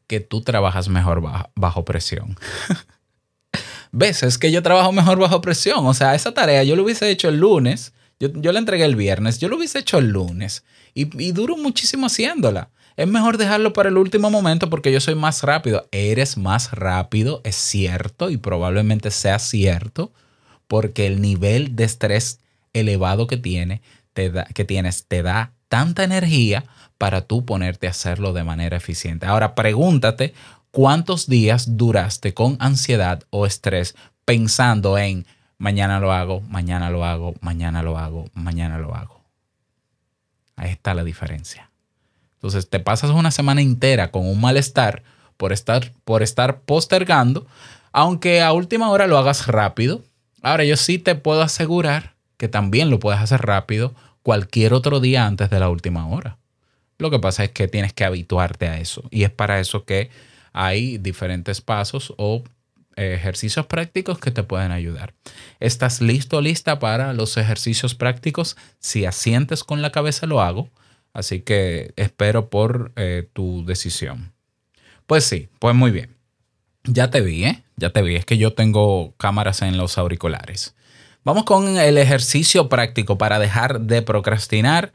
que 0.08 0.20
tú 0.20 0.42
trabajas 0.42 0.90
mejor 0.90 1.22
bajo, 1.56 1.86
presión. 1.86 2.36
¿Ves? 3.92 4.24
Es 4.24 4.40
que 4.40 4.52
yo 4.52 4.64
trabajo 4.64 4.92
mejor 4.92 5.20
bajo 5.20 5.42
presión. 5.42 5.86
O 5.86 5.94
sea, 5.94 6.16
esa 6.16 6.34
tarea 6.34 6.64
yo 6.64 6.76
lo 6.76 6.84
hubiese 6.84 7.12
hecho 7.12 7.30
el 7.30 7.38
lunes, 7.38 7.94
yo, 8.20 8.30
yo 8.34 8.52
la 8.52 8.58
entregué 8.58 8.86
el 8.86 8.96
viernes, 8.96 9.38
yo 9.38 9.48
lo 9.48 9.58
hubiese 9.58 9.78
hecho 9.78 10.00
el 10.00 10.08
lunes 10.08 10.64
y, 10.96 11.24
y 11.24 11.34
duro 11.34 11.56
muchísimo 11.56 12.08
haciéndola. 12.08 12.72
Es 12.98 13.08
mejor 13.08 13.38
dejarlo 13.38 13.74
para 13.74 13.90
el 13.90 13.98
último 13.98 14.32
momento 14.32 14.72
porque 14.72 14.92
yo 14.92 15.00
soy 15.00 15.14
más 15.14 15.44
rápido. 15.44 15.88
Eres 15.92 16.36
más 16.36 16.72
rápido, 16.72 17.42
es 17.44 17.56
cierto 17.56 18.32
y 18.32 18.38
probablemente 18.38 19.12
sea 19.12 19.38
cierto 19.38 20.12
porque 20.72 21.06
el 21.06 21.20
nivel 21.20 21.76
de 21.76 21.84
estrés 21.84 22.40
elevado 22.72 23.28
que, 23.28 23.36
tiene, 23.36 23.82
te 24.14 24.30
da, 24.30 24.46
que 24.46 24.64
tienes 24.64 25.04
te 25.04 25.22
da 25.22 25.52
tanta 25.68 26.06
energía 26.06 26.64
para 26.98 27.20
tú 27.20 27.44
ponerte 27.44 27.88
a 27.88 27.90
hacerlo 27.90 28.32
de 28.32 28.46
manera 28.46 28.78
eficiente. 28.78 29.26
Ahora 29.26 29.54
pregúntate 29.54 30.34
cuántos 30.72 31.28
días 31.28 31.76
duraste 31.76 32.34
con 32.34 32.56
ansiedad 32.62 33.24
o 33.32 33.46
estrés 33.46 33.96
pensando 34.24 34.98
en 34.98 35.26
Mañana 35.62 36.00
lo 36.00 36.12
hago, 36.12 36.42
mañana 36.50 36.90
lo 36.90 37.06
hago, 37.06 37.36
mañana 37.40 37.84
lo 37.84 37.96
hago, 37.96 38.26
mañana 38.34 38.80
lo 38.80 38.96
hago. 38.96 39.22
Ahí 40.56 40.72
está 40.72 40.96
la 40.96 41.04
diferencia. 41.04 41.70
Entonces 42.34 42.68
te 42.68 42.80
pasas 42.80 43.12
una 43.12 43.30
semana 43.30 43.62
entera 43.62 44.10
con 44.10 44.26
un 44.26 44.42
malestar 44.42 45.04
por 45.38 45.54
estar, 45.54 45.92
por 46.04 46.24
estar 46.24 46.62
postergando, 46.62 47.46
aunque 47.92 48.42
a 48.42 48.54
última 48.54 48.90
hora 48.90 49.06
lo 49.06 49.20
hagas 49.20 49.46
rápido. 49.46 50.02
Ahora 50.42 50.64
yo 50.64 50.76
sí 50.76 50.98
te 50.98 51.16
puedo 51.16 51.42
asegurar 51.42 52.16
que 52.38 52.48
también 52.48 52.90
lo 52.90 53.00
puedes 53.00 53.22
hacer 53.22 53.42
rápido 53.42 53.94
cualquier 54.24 54.74
otro 54.74 55.00
día 55.00 55.26
antes 55.26 55.50
de 55.50 55.60
la 55.60 55.70
última 55.70 56.08
hora. 56.08 56.38
Lo 56.98 57.10
que 57.12 57.20
pasa 57.20 57.44
es 57.44 57.52
que 57.52 57.68
tienes 57.68 57.94
que 57.94 58.06
habituarte 58.06 58.68
a 58.68 58.80
eso 58.80 59.04
y 59.10 59.24
es 59.24 59.32
para 59.32 59.60
eso 59.60 59.86
que 59.86 60.10
hay 60.54 60.98
diferentes 60.98 61.62
pasos 61.62 62.14
o 62.18 62.44
ejercicios 62.96 63.66
prácticos 63.66 64.20
que 64.20 64.32
te 64.32 64.44
pueden 64.44 64.72
ayudar. 64.72 65.14
¿Estás 65.60 66.02
listo 66.02 66.38
o 66.38 66.42
lista 66.42 66.80
para 66.80 67.14
los 67.14 67.38
ejercicios 67.38 67.96
prácticos? 67.96 68.58
Si 68.80 69.06
asientes 69.06 69.64
con 69.64 69.82
la 69.82 69.92
cabeza 69.92 70.28
lo 70.28 70.42
hago, 70.42 70.70
así 71.14 71.42
que 71.42 71.94
espero 71.96 72.50
por 72.50 72.92
eh, 72.96 73.28
tu 73.34 73.66
decisión. 73.66 74.34
Pues 75.08 75.24
sí, 75.24 75.50
pues 75.60 75.76
muy 75.76 75.92
bien. 75.92 76.16
Ya 76.84 77.10
te 77.10 77.22
vi, 77.22 77.46
¿eh? 77.46 77.64
Ya 77.82 77.90
te 77.90 78.04
vi, 78.04 78.16
es 78.16 78.26
que 78.26 78.38
yo 78.38 78.54
tengo 78.54 79.16
cámaras 79.18 79.64
en 79.64 79.76
los 79.76 79.98
auriculares. 79.98 80.76
Vamos 81.24 81.46
con 81.46 81.78
el 81.78 81.98
ejercicio 81.98 82.70
práctico 82.70 83.18
para 83.18 83.40
dejar 83.40 83.82
de 83.82 84.04
procrastinar. 84.04 84.94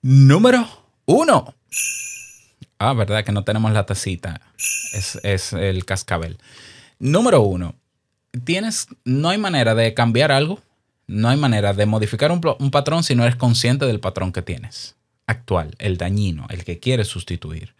Número 0.00 0.64
uno. 1.06 1.54
Ah, 2.78 2.92
verdad 2.92 3.24
que 3.24 3.32
no 3.32 3.42
tenemos 3.42 3.72
la 3.72 3.84
tacita. 3.84 4.40
Es, 4.92 5.18
es 5.24 5.52
el 5.52 5.84
cascabel. 5.84 6.38
Número 7.00 7.42
uno, 7.42 7.74
tienes, 8.44 8.86
no 9.04 9.30
hay 9.30 9.38
manera 9.38 9.74
de 9.74 9.92
cambiar 9.92 10.30
algo, 10.30 10.62
no 11.08 11.28
hay 11.28 11.36
manera 11.36 11.72
de 11.72 11.84
modificar 11.84 12.30
un, 12.30 12.40
un, 12.60 12.70
patrón 12.70 13.02
si 13.02 13.16
no 13.16 13.24
eres 13.24 13.34
consciente 13.34 13.86
del 13.86 13.98
patrón 13.98 14.32
que 14.32 14.42
tienes 14.42 14.94
actual, 15.26 15.74
el 15.78 15.96
dañino, 15.96 16.46
el 16.50 16.64
que 16.64 16.78
quieres 16.78 17.08
sustituir. 17.08 17.74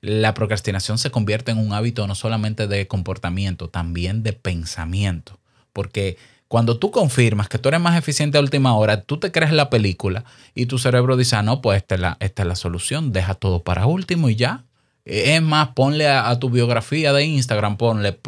La 0.00 0.34
procrastinación 0.34 0.98
se 0.98 1.10
convierte 1.10 1.50
en 1.50 1.58
un 1.58 1.72
hábito 1.72 2.06
no 2.06 2.14
solamente 2.14 2.66
de 2.66 2.86
comportamiento, 2.86 3.68
también 3.68 4.22
de 4.22 4.32
pensamiento, 4.32 5.38
porque 5.72 6.16
cuando 6.48 6.78
tú 6.78 6.90
confirmas 6.90 7.48
que 7.48 7.58
tú 7.58 7.68
eres 7.68 7.80
más 7.80 7.98
eficiente 7.98 8.38
a 8.38 8.40
última 8.40 8.74
hora, 8.74 9.02
tú 9.02 9.18
te 9.18 9.30
crees 9.30 9.52
la 9.52 9.68
película 9.68 10.24
y 10.54 10.66
tu 10.66 10.78
cerebro 10.78 11.16
dice, 11.16 11.36
ah, 11.36 11.42
no, 11.42 11.60
pues 11.60 11.76
esta 11.76 12.16
es 12.20 12.46
la, 12.46 12.56
solución, 12.56 13.12
deja 13.12 13.34
todo 13.34 13.62
para 13.62 13.86
último 13.86 14.30
y 14.30 14.36
ya, 14.36 14.64
es 15.04 15.42
más, 15.42 15.68
ponle 15.68 16.08
a, 16.08 16.38
tu 16.38 16.48
biografía 16.48 17.12
de 17.12 17.24
Instagram, 17.24 17.76
ponle 17.76 18.18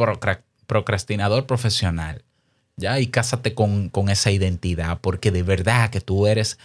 procrastinador 0.66 1.46
profesional. 1.46 2.22
¿ya? 2.80 2.98
Y 2.98 3.06
cásate 3.06 3.54
con, 3.54 3.90
esa 4.08 4.30
identidad, 4.30 4.98
porque 5.00 5.30
de 5.30 5.42
verdad 5.42 5.90
que 5.90 6.00
tú 6.00 6.26
eres, 6.26 6.58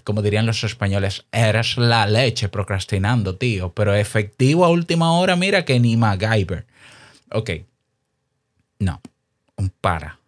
como 0.00 0.22
dirían 0.22 0.46
los 0.46 0.64
españoles, 0.64 1.26
eres 1.32 1.76
la 1.76 2.06
leche 2.06 2.48
procrastinando, 2.48 3.36
tío. 3.36 3.72
Pero 3.74 3.94
efectivo 3.94 4.64
a 4.64 4.70
última 4.70 5.12
hora, 5.12 5.36
mira 5.36 5.64
que 5.64 5.80
ni 5.80 5.96
MacGyver. 5.96 6.66
Ok. 7.30 7.50
No, 8.78 9.00
un 9.56 9.70
para. 9.80 10.18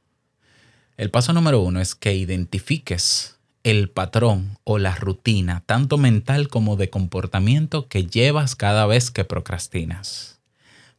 El 0.96 1.10
paso 1.10 1.32
número 1.32 1.60
uno 1.60 1.80
es 1.80 1.94
que 1.94 2.14
identifiques 2.14 3.38
el 3.64 3.90
patrón 3.90 4.58
o 4.64 4.78
la 4.78 4.94
rutina, 4.94 5.62
tanto 5.66 5.98
mental 5.98 6.48
como 6.48 6.76
de 6.76 6.90
comportamiento, 6.90 7.88
que 7.88 8.06
llevas 8.06 8.56
cada 8.56 8.86
vez 8.86 9.10
que 9.10 9.24
procrastinas. 9.24 10.40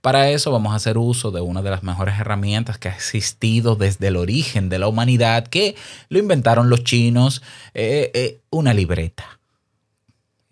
Para 0.04 0.30
eso 0.32 0.52
vamos 0.52 0.74
a 0.74 0.76
hacer 0.76 0.98
uso 0.98 1.32
de 1.32 1.40
una 1.40 1.62
de 1.62 1.70
las 1.70 1.82
mejores 1.82 2.20
herramientas 2.20 2.78
que 2.78 2.90
ha 2.90 2.94
existido 2.94 3.78
desde 3.78 4.08
el 4.08 4.18
origen 4.18 4.68
de 4.68 4.78
la 4.78 4.90
humanidad, 4.90 5.48
que 5.48 5.78
lo 6.10 6.20
inventaron 6.20 6.70
los 6.70 6.84
chinos, 6.84 7.42
eh, 7.74 8.12
eh, 8.14 8.42
una 8.50 8.74
libreta, 8.74 9.40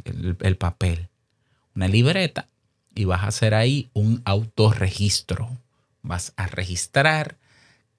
el, 0.06 0.38
el 0.40 0.56
papel, 0.56 1.10
una 1.76 1.90
libreta, 1.90 2.48
y 2.96 3.04
vas 3.04 3.24
a 3.24 3.28
hacer 3.28 3.54
ahí 3.54 3.90
un 3.92 4.22
autorregistro. 4.24 5.50
Vas 6.02 6.32
a 6.38 6.48
registrar 6.48 7.36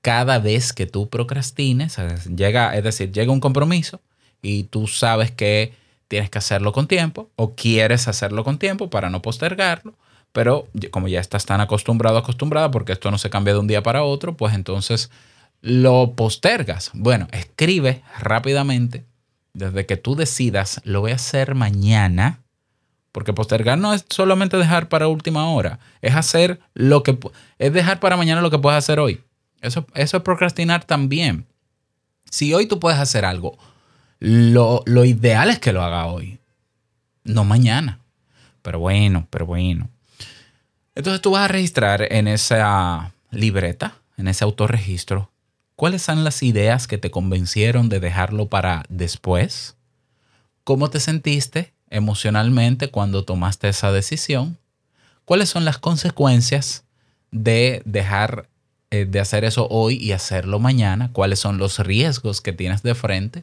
cada 0.01 0.39
vez 0.39 0.73
que 0.73 0.87
tú 0.87 1.11
procrastines, 1.11 1.99
llega, 2.35 2.75
es 2.75 2.83
decir, 2.83 3.13
llega 3.13 3.31
un 3.31 3.41
compromiso 3.41 4.01
y 4.41 4.63
tú 4.65 4.87
sabes 4.87 5.31
que 5.31 5.75
tienes 6.09 6.31
que 6.31 6.39
hacerlo 6.39 6.73
con 6.73 6.89
tiempo 6.89 7.29
o 7.37 7.55
quieres 7.55 8.09
hacerlo 8.09 8.43
con 8.43 8.59
tiempo 8.59 8.89
para 8.89 9.11
no 9.11 9.21
postergarlo, 9.21 9.93
pero 10.33 10.69
como 10.91 11.09
ya 11.09 11.21
estás 11.21 11.47
tan 11.47 11.61
acostumbrado, 11.61 12.19
acostumbrada, 12.19 12.71
porque 12.71 12.93
esto 12.93 13.11
no 13.11 13.19
se 13.19 13.31
cambia 13.31 13.55
de 13.55 13.61
un 13.61 13.67
día 13.67 13.83
para 13.83 14.03
otro, 14.03 14.37
pues 14.37 14.55
entonces 14.55 15.11
lo 15.61 16.13
postergas. 16.17 16.91
Bueno, 16.95 17.29
escribe 17.33 18.03
rápidamente, 18.19 19.05
desde 19.53 19.87
que 19.87 19.97
tú 19.97 20.17
decidas, 20.17 20.81
lo 20.85 21.01
voy 21.01 21.13
a 21.13 21.17
hacer 21.17 21.55
mañana, 21.55 22.41
porque 23.13 23.35
postergar 23.35 23.79
no 23.79 23.93
es 23.93 24.07
solamente 24.09 24.57
dejar 24.57 24.89
para 24.89 25.09
última 25.09 25.51
hora, 25.51 25.79
es 26.01 26.15
hacer 26.15 26.61
lo 26.75 27.03
que 27.03 27.19
es 27.59 27.73
dejar 27.73 28.01
para 28.01 28.17
mañana 28.17 28.41
lo 28.41 28.51
que 28.51 28.59
puedes 28.59 28.79
hacer 28.79 28.99
hoy. 28.99 29.21
Eso, 29.61 29.87
eso 29.95 30.17
es 30.17 30.23
procrastinar 30.23 30.85
también. 30.85 31.47
Si 32.31 32.55
hoy 32.55 32.67
tú 32.67 32.81
puedes 32.81 32.99
hacer 32.99 33.27
algo, 33.27 33.59
lo, 34.19 34.83
lo 34.87 35.05
ideal 35.05 35.51
es 35.51 35.59
que 35.59 35.73
lo 35.73 35.83
haga 35.83 36.07
hoy, 36.07 36.39
no 37.25 37.45
mañana. 37.45 38.01
Pero 38.63 38.79
bueno, 38.79 39.27
pero 39.31 39.45
bueno. 39.45 39.91
Entonces 40.95 41.21
tú 41.23 41.33
vas 41.33 41.45
a 41.45 41.49
registrar 41.49 42.13
en 42.13 42.29
esa 42.29 43.13
libreta, 43.31 43.95
en 44.17 44.29
ese 44.29 44.45
autorregistro, 44.45 45.31
cuáles 45.77 46.03
son 46.03 46.23
las 46.25 46.43
ideas 46.43 46.87
que 46.87 46.99
te 46.99 47.11
convencieron 47.11 47.89
de 47.89 48.01
dejarlo 48.01 48.49
para 48.49 48.85
después, 48.89 49.77
cómo 50.65 50.91
te 50.91 51.01
sentiste 51.01 51.73
emocionalmente 51.91 52.89
cuando 52.89 53.25
tomaste 53.25 53.69
esa 53.69 53.91
decisión, 53.91 54.59
cuáles 55.25 55.49
son 55.49 55.65
las 55.65 55.79
consecuencias 55.79 56.85
de 57.31 57.83
dejar 57.85 58.49
eh, 58.93 59.07
de 59.07 59.21
hacer 59.21 59.45
eso 59.45 59.67
hoy 59.71 59.97
y 59.97 60.13
hacerlo 60.13 60.59
mañana, 60.59 61.09
cuáles 61.15 61.39
son 61.39 61.57
los 61.57 61.79
riesgos 61.79 62.43
que 62.43 62.53
tienes 62.53 62.83
de 62.83 62.95
frente. 62.95 63.43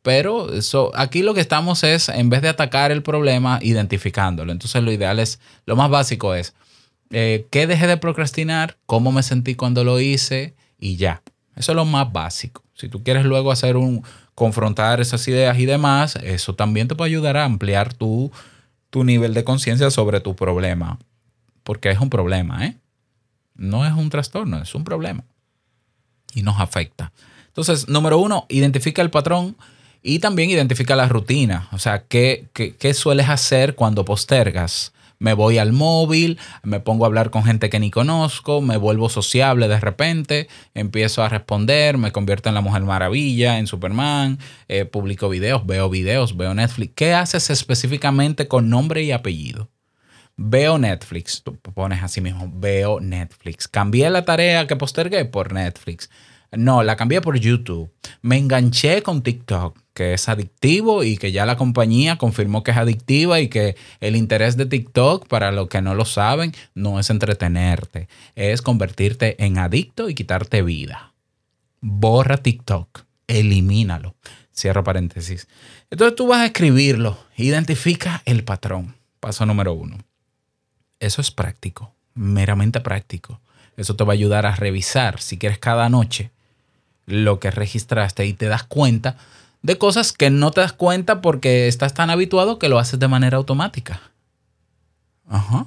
Pero 0.00 0.54
eso, 0.54 0.90
aquí 0.94 1.22
lo 1.22 1.34
que 1.34 1.42
estamos 1.42 1.84
es, 1.84 2.08
en 2.08 2.30
vez 2.30 2.40
de 2.40 2.48
atacar 2.48 2.90
el 2.90 3.02
problema, 3.02 3.58
identificándolo. 3.60 4.52
Entonces 4.52 4.82
lo 4.82 4.90
ideal 4.90 5.18
es, 5.18 5.38
lo 5.66 5.76
más 5.76 5.90
básico 5.90 6.34
es, 6.34 6.54
eh, 7.10 7.46
¿qué 7.50 7.66
dejé 7.66 7.86
de 7.86 7.96
procrastinar? 7.96 8.76
¿Cómo 8.86 9.12
me 9.12 9.22
sentí 9.22 9.54
cuando 9.54 9.84
lo 9.84 10.00
hice? 10.00 10.54
Y 10.78 10.96
ya. 10.96 11.22
Eso 11.56 11.72
es 11.72 11.76
lo 11.76 11.84
más 11.84 12.12
básico. 12.12 12.62
Si 12.74 12.88
tú 12.88 13.02
quieres 13.02 13.24
luego 13.24 13.52
hacer 13.52 13.76
un, 13.76 14.02
confrontar 14.34 15.00
esas 15.00 15.26
ideas 15.28 15.58
y 15.58 15.66
demás, 15.66 16.16
eso 16.16 16.54
también 16.54 16.88
te 16.88 16.94
puede 16.94 17.10
ayudar 17.10 17.36
a 17.36 17.44
ampliar 17.44 17.92
tu, 17.92 18.32
tu 18.88 19.04
nivel 19.04 19.34
de 19.34 19.44
conciencia 19.44 19.90
sobre 19.90 20.20
tu 20.20 20.34
problema. 20.34 20.98
Porque 21.62 21.90
es 21.90 21.98
un 21.98 22.08
problema, 22.08 22.64
¿eh? 22.66 22.76
No 23.54 23.84
es 23.84 23.92
un 23.92 24.08
trastorno, 24.08 24.62
es 24.62 24.74
un 24.74 24.84
problema. 24.84 25.24
Y 26.34 26.42
nos 26.42 26.58
afecta. 26.58 27.12
Entonces, 27.48 27.88
número 27.88 28.18
uno, 28.18 28.46
identifica 28.48 29.02
el 29.02 29.10
patrón 29.10 29.56
y 30.02 30.20
también 30.20 30.48
identifica 30.48 30.96
la 30.96 31.08
rutina. 31.08 31.68
O 31.72 31.78
sea, 31.78 32.04
¿qué, 32.04 32.46
qué, 32.54 32.94
sueles 32.94 33.28
hacer 33.28 33.74
cuando 33.74 34.04
postergas? 34.04 34.92
Me 35.20 35.34
voy 35.34 35.58
al 35.58 35.74
móvil, 35.74 36.38
me 36.62 36.80
pongo 36.80 37.04
a 37.04 37.08
hablar 37.08 37.30
con 37.30 37.44
gente 37.44 37.68
que 37.68 37.78
ni 37.78 37.90
conozco, 37.90 38.62
me 38.62 38.78
vuelvo 38.78 39.10
sociable 39.10 39.68
de 39.68 39.78
repente, 39.78 40.48
empiezo 40.72 41.22
a 41.22 41.28
responder, 41.28 41.98
me 41.98 42.10
convierto 42.10 42.48
en 42.48 42.54
la 42.54 42.62
Mujer 42.62 42.82
Maravilla, 42.84 43.58
en 43.58 43.66
Superman, 43.66 44.38
eh, 44.68 44.86
publico 44.86 45.28
videos, 45.28 45.66
veo 45.66 45.90
videos, 45.90 46.38
veo 46.38 46.54
Netflix. 46.54 46.94
¿Qué 46.96 47.12
haces 47.12 47.50
específicamente 47.50 48.48
con 48.48 48.70
nombre 48.70 49.02
y 49.02 49.12
apellido? 49.12 49.70
Veo 50.36 50.78
Netflix, 50.78 51.42
tú 51.42 51.54
pones 51.58 52.02
así 52.02 52.22
mismo, 52.22 52.50
veo 52.54 52.98
Netflix. 52.98 53.68
Cambié 53.68 54.08
la 54.08 54.24
tarea 54.24 54.66
que 54.66 54.74
postergué 54.74 55.26
por 55.26 55.52
Netflix. 55.52 56.08
No, 56.52 56.82
la 56.82 56.96
cambié 56.96 57.20
por 57.20 57.38
YouTube. 57.38 57.92
Me 58.22 58.36
enganché 58.36 59.02
con 59.02 59.22
TikTok, 59.22 59.78
que 59.94 60.14
es 60.14 60.28
adictivo 60.28 61.04
y 61.04 61.16
que 61.16 61.30
ya 61.30 61.46
la 61.46 61.56
compañía 61.56 62.16
confirmó 62.16 62.64
que 62.64 62.72
es 62.72 62.76
adictiva 62.76 63.40
y 63.40 63.48
que 63.48 63.76
el 64.00 64.16
interés 64.16 64.56
de 64.56 64.66
TikTok, 64.66 65.28
para 65.28 65.52
los 65.52 65.68
que 65.68 65.80
no 65.80 65.94
lo 65.94 66.04
saben, 66.04 66.52
no 66.74 66.98
es 66.98 67.08
entretenerte, 67.10 68.08
es 68.34 68.62
convertirte 68.62 69.42
en 69.44 69.58
adicto 69.58 70.08
y 70.08 70.14
quitarte 70.14 70.62
vida. 70.62 71.14
Borra 71.80 72.36
TikTok, 72.36 73.04
elimínalo. 73.28 74.16
Cierro 74.52 74.82
paréntesis. 74.82 75.46
Entonces 75.88 76.16
tú 76.16 76.26
vas 76.26 76.40
a 76.40 76.46
escribirlo, 76.46 77.16
identifica 77.36 78.22
el 78.24 78.42
patrón. 78.42 78.96
Paso 79.20 79.46
número 79.46 79.72
uno. 79.72 79.98
Eso 80.98 81.20
es 81.20 81.30
práctico, 81.30 81.94
meramente 82.14 82.80
práctico. 82.80 83.40
Eso 83.76 83.94
te 83.94 84.04
va 84.04 84.12
a 84.12 84.14
ayudar 84.14 84.46
a 84.46 84.56
revisar, 84.56 85.20
si 85.20 85.38
quieres, 85.38 85.58
cada 85.58 85.88
noche 85.88 86.32
lo 87.10 87.40
que 87.40 87.50
registraste 87.50 88.26
y 88.26 88.32
te 88.32 88.46
das 88.46 88.64
cuenta 88.64 89.16
de 89.62 89.78
cosas 89.78 90.12
que 90.12 90.30
no 90.30 90.50
te 90.50 90.60
das 90.60 90.72
cuenta 90.72 91.20
porque 91.20 91.68
estás 91.68 91.94
tan 91.94 92.10
habituado 92.10 92.58
que 92.58 92.68
lo 92.68 92.78
haces 92.78 92.98
de 92.98 93.08
manera 93.08 93.36
automática. 93.36 94.00
Ajá. 95.28 95.66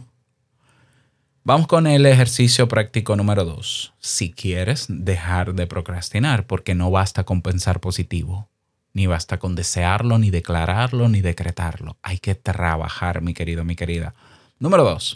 Vamos 1.45 1.67
con 1.67 1.88
el 1.88 2.06
ejercicio 2.06 2.69
práctico 2.69 3.17
número 3.17 3.43
dos. 3.43 3.93
Si 3.99 4.32
quieres 4.32 4.86
dejar 4.88 5.53
de 5.53 5.67
procrastinar, 5.67 6.47
porque 6.47 6.73
no 6.73 6.89
basta 6.89 7.25
con 7.25 7.41
pensar 7.41 7.82
positivo, 7.82 8.47
ni 8.93 9.08
basta 9.08 9.39
con 9.39 9.53
desearlo, 9.53 10.17
ni 10.19 10.29
declararlo, 10.29 11.10
ni 11.10 11.19
decretarlo. 11.19 11.97
Hay 12.01 12.19
que 12.19 12.36
trabajar, 12.36 13.21
mi 13.21 13.34
querido, 13.34 13.65
mi 13.65 13.75
querida. 13.75 14.13
Número 14.58 14.86
dos. 14.86 15.15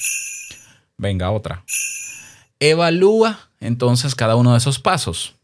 Venga, 0.97 1.31
otra. 1.31 1.63
Evalúa 2.59 3.39
entonces 3.61 4.13
cada 4.13 4.35
uno 4.35 4.51
de 4.51 4.57
esos 4.57 4.79
pasos. 4.79 5.37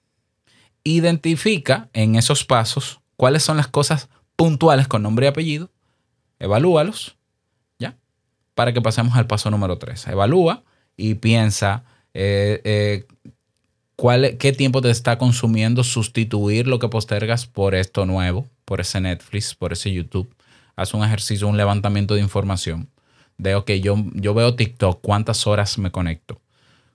Identifica 0.84 1.90
en 1.94 2.16
esos 2.16 2.44
pasos 2.44 3.00
cuáles 3.16 3.44
son 3.44 3.58
las 3.58 3.68
cosas 3.68 4.10
puntuales 4.36 4.88
con 4.88 5.04
nombre 5.04 5.26
y 5.26 5.30
apellido. 5.30 5.70
Evalúalos, 6.40 7.18
¿ya? 7.80 7.96
Para 8.56 8.74
que 8.74 8.82
pasemos 8.82 9.16
al 9.16 9.28
paso 9.28 9.50
número 9.50 9.78
tres. 9.78 10.08
Evalúa 10.08 10.64
y 10.98 11.16
piensa 11.16 11.86
eh, 12.14 12.62
eh, 12.64 13.06
cuál, 13.96 14.38
qué 14.38 14.52
tiempo 14.52 14.82
te 14.82 14.90
está 14.90 15.18
consumiendo 15.18 15.84
sustituir 15.84 16.68
lo 16.68 16.80
que 16.80 16.90
postergas 16.90 17.46
por 17.46 17.76
esto 17.76 18.06
nuevo, 18.06 18.48
por 18.66 18.82
ese 18.82 19.00
Netflix, 19.00 19.56
por 19.56 19.74
ese 19.74 19.92
YouTube. 19.92 20.34
Haz 20.76 20.94
un 20.94 21.04
ejercicio, 21.04 21.48
un 21.48 21.58
levantamiento 21.58 22.16
de 22.16 22.22
información. 22.22 22.90
De, 23.38 23.56
ok, 23.56 23.72
yo, 23.72 23.96
yo 24.14 24.34
veo 24.34 24.56
TikTok, 24.56 25.02
¿cuántas 25.02 25.48
horas 25.48 25.78
me 25.78 25.92
conecto? 25.92 26.40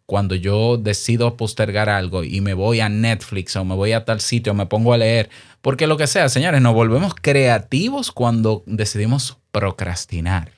Cuando 0.09 0.35
yo 0.35 0.79
decido 0.79 1.37
postergar 1.37 1.91
algo 1.91 2.25
y 2.25 2.41
me 2.41 2.55
voy 2.55 2.81
a 2.81 2.89
Netflix 2.89 3.55
o 3.57 3.65
me 3.67 3.75
voy 3.75 3.93
a 3.93 4.07
tal 4.07 4.23
sitio, 4.23 4.55
me 4.55 4.65
pongo 4.65 4.95
a 4.95 4.97
leer, 4.97 5.29
porque 5.61 5.87
lo 5.87 5.99
que 5.99 6.07
sea, 6.07 6.31
señores, 6.31 6.63
nos 6.63 6.73
volvemos 6.73 7.15
creativos 7.15 8.11
cuando 8.11 8.63
decidimos 8.65 9.37
procrastinar. 9.51 10.49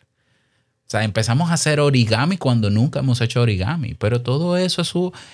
O 0.87 0.91
sea, 0.91 1.03
empezamos 1.03 1.51
a 1.51 1.55
hacer 1.55 1.81
origami 1.81 2.37
cuando 2.37 2.71
nunca 2.71 3.01
hemos 3.01 3.21
hecho 3.21 3.41
origami, 3.43 3.95
pero 3.95 4.23
todo 4.23 4.57
eso 4.57 4.83
es, 4.83 4.93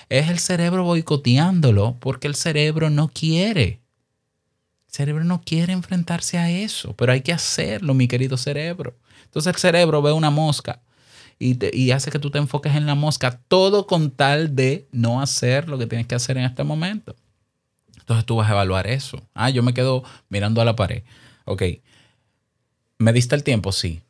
es 0.09 0.29
el 0.31 0.39
cerebro 0.39 0.83
boicoteándolo 0.83 1.95
porque 1.99 2.27
el 2.27 2.33
cerebro 2.33 2.89
no 2.89 3.09
quiere. 3.09 3.81
El 4.87 4.93
cerebro 4.93 5.25
no 5.25 5.41
quiere 5.41 5.73
enfrentarse 5.73 6.39
a 6.39 6.49
eso, 6.49 6.95
pero 6.95 7.11
hay 7.11 7.21
que 7.21 7.33
hacerlo, 7.33 7.93
mi 7.93 8.07
querido 8.07 8.35
cerebro. 8.35 8.95
Entonces 9.25 9.53
el 9.53 9.59
cerebro 9.59 10.01
ve 10.01 10.11
una 10.11 10.31
mosca 10.31 10.81
y, 11.39 11.91
hace 11.91 12.11
que 12.11 12.19
tú 12.19 12.31
te 12.31 12.39
enfoques 12.39 12.75
en 12.75 12.85
la 12.85 12.95
mosca, 12.95 13.39
todo 13.47 13.85
con 13.85 14.11
tal 14.11 14.55
de 14.55 14.87
no 14.91 15.21
hacer 15.21 15.69
lo 15.69 15.77
que 15.77 15.85
tienes 15.85 16.07
que 16.07 16.15
hacer 16.15 16.37
en 16.37 16.45
este 16.45 16.63
momento. 16.63 17.15
Entonces 17.99 18.25
tú 18.25 18.37
vas 18.37 18.49
a 18.49 18.53
evaluar 18.53 18.87
eso. 18.87 19.21
Ah, 19.33 19.49
yo 19.49 19.61
me 19.61 19.73
quedo 19.73 20.03
mirando 20.29 20.61
a 20.61 20.65
la 20.65 20.75
pared. 20.75 21.03
Ok. 21.45 21.63
¿Me 22.97 23.13
diste 23.13 23.35
el 23.35 23.43
tiempo? 23.43 23.71
Sí. 23.71 24.01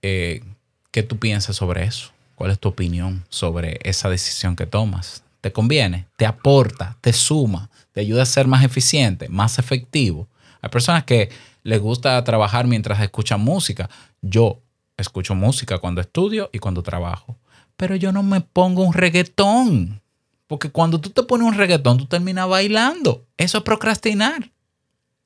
Eh, 0.00 0.42
¿Qué 0.90 1.02
tú 1.02 1.18
piensas 1.18 1.56
sobre 1.56 1.84
eso? 1.84 2.10
¿Cuál 2.34 2.50
es 2.50 2.58
tu 2.58 2.68
opinión 2.68 3.24
sobre 3.28 3.78
esa 3.84 4.08
decisión 4.08 4.56
que 4.56 4.66
tomas? 4.66 5.22
¿Te 5.40 5.52
conviene? 5.52 6.06
¿Te 6.16 6.26
aporta? 6.26 6.96
¿Te 7.00 7.12
suma? 7.12 7.70
¿Te 7.92 8.00
ayuda 8.00 8.22
a 8.22 8.26
ser 8.26 8.46
más 8.46 8.64
eficiente, 8.64 9.28
más 9.28 9.58
efectivo? 9.58 10.28
Hay 10.60 10.70
personas 10.70 11.04
que 11.04 11.30
les 11.62 11.80
gusta 11.80 12.22
trabajar 12.24 12.66
mientras 12.66 13.00
escuchan 13.00 13.40
música. 13.40 13.88
Yo 14.22 14.60
escucho 14.96 15.34
música 15.34 15.78
cuando 15.78 16.00
estudio 16.00 16.50
y 16.52 16.58
cuando 16.58 16.82
trabajo. 16.82 17.38
Pero 17.76 17.96
yo 17.96 18.12
no 18.12 18.22
me 18.22 18.40
pongo 18.40 18.82
un 18.82 18.92
reggaetón. 18.92 20.00
Porque 20.46 20.70
cuando 20.70 21.00
tú 21.00 21.10
te 21.10 21.22
pones 21.22 21.46
un 21.46 21.54
reggaetón, 21.54 21.98
tú 21.98 22.06
terminas 22.06 22.48
bailando. 22.48 23.26
Eso 23.36 23.58
es 23.58 23.64
procrastinar. 23.64 24.50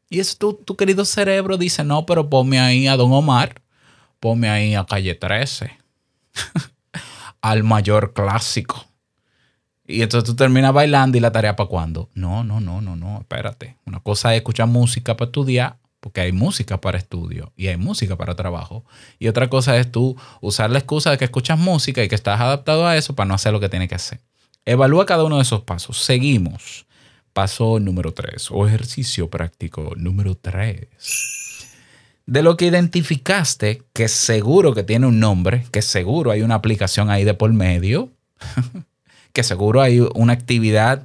Y 0.09 0.20
eso 0.20 0.37
tu, 0.37 0.76
querido 0.76 1.05
cerebro 1.05 1.57
dice, 1.57 1.83
no, 1.83 2.07
pero 2.07 2.31
ponme 2.31 2.61
ahí 2.61 2.87
a 2.87 2.96
Don 2.96 3.12
Omar 3.12 3.61
ponme 4.20 4.48
ahí 4.48 4.74
a 4.74 4.85
calle 4.85 5.14
13, 5.14 5.79
al 7.40 7.62
mayor 7.62 8.12
clásico. 8.12 8.87
Y 9.87 10.02
entonces 10.02 10.29
tú 10.29 10.35
terminas 10.35 10.72
bailando 10.72 11.16
y 11.16 11.20
la 11.20 11.31
tarea 11.31 11.55
para 11.55 11.68
cuándo. 11.68 12.11
No, 12.14 12.42
no, 12.42 12.61
no, 12.61 12.81
no, 12.81 12.96
no, 12.96 13.20
espérate. 13.20 13.76
Una 13.85 14.00
cosa 14.00 14.35
es 14.35 14.38
escuchar 14.38 14.66
música 14.66 15.16
para 15.16 15.29
estudiar, 15.29 15.76
porque 16.07 16.21
hay 16.21 16.31
música 16.31 16.81
para 16.81 16.99
estudio 16.99 17.53
y 17.57 17.66
hay 17.66 17.77
música 17.77 18.14
para 18.16 18.37
trabajo. 18.37 18.85
Y 19.19 19.27
otra 19.27 19.51
cosa 19.51 19.77
es 19.77 19.90
tú 19.90 20.16
usar 20.40 20.71
la 20.71 20.79
excusa 20.79 21.11
de 21.11 21.19
que 21.19 21.25
escuchas 21.25 21.59
música 21.59 22.01
y 22.05 22.07
que 22.07 22.14
estás 22.14 22.40
adaptado 22.40 22.87
a 22.87 22.97
eso 22.97 23.16
para 23.16 23.27
no 23.27 23.35
hacer 23.35 23.53
lo 23.53 23.59
que 23.59 23.69
tienes 23.69 23.88
que 23.88 23.97
hacer. 23.97 24.21
Evalúa 24.64 25.05
cada 25.05 25.25
uno 25.25 25.35
de 25.35 25.42
esos 25.42 25.62
pasos. 25.62 25.99
Seguimos. 25.99 26.87
Paso 27.33 27.81
número 27.81 28.14
3 28.14 28.53
o 28.53 28.69
ejercicio 28.69 29.29
práctico 29.29 29.95
número 29.97 30.37
3 30.37 30.87
de 32.27 32.42
lo 32.45 32.57
que 32.57 32.66
identificaste, 32.66 33.83
que 33.92 34.07
seguro 34.07 34.75
que 34.75 34.85
tiene 34.85 35.09
un 35.09 35.19
nombre, 35.19 35.66
que 35.73 35.83
seguro 35.83 36.31
hay 36.31 36.42
una 36.42 36.55
aplicación 36.55 37.11
ahí 37.11 37.25
de 37.25 37.35
por 37.35 37.53
medio, 37.53 38.11
que 39.33 39.42
seguro 39.42 39.83
hay 39.83 39.99
una 40.14 40.35
actividad 40.35 41.03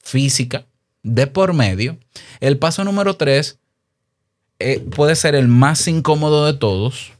física 0.00 0.66
de 1.04 1.28
por 1.28 1.54
medio, 1.54 1.98
el 2.40 2.58
paso 2.58 2.82
número 2.82 3.14
tres 3.14 3.59
eh, 4.60 4.80
puede 4.80 5.16
ser 5.16 5.34
el 5.34 5.48
más 5.48 5.86
incómodo 5.88 6.46
de 6.46 6.54
todos, 6.54 7.12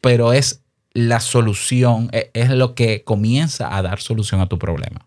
pero 0.00 0.32
es 0.32 0.62
la 0.94 1.20
solución, 1.20 2.08
e, 2.12 2.30
es 2.32 2.50
lo 2.50 2.74
que 2.74 3.04
comienza 3.04 3.76
a 3.76 3.82
dar 3.82 4.00
solución 4.00 4.40
a 4.40 4.48
tu 4.48 4.58
problema. 4.58 5.06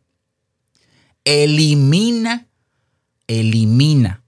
Elimina, 1.26 2.46
elimina 3.28 4.22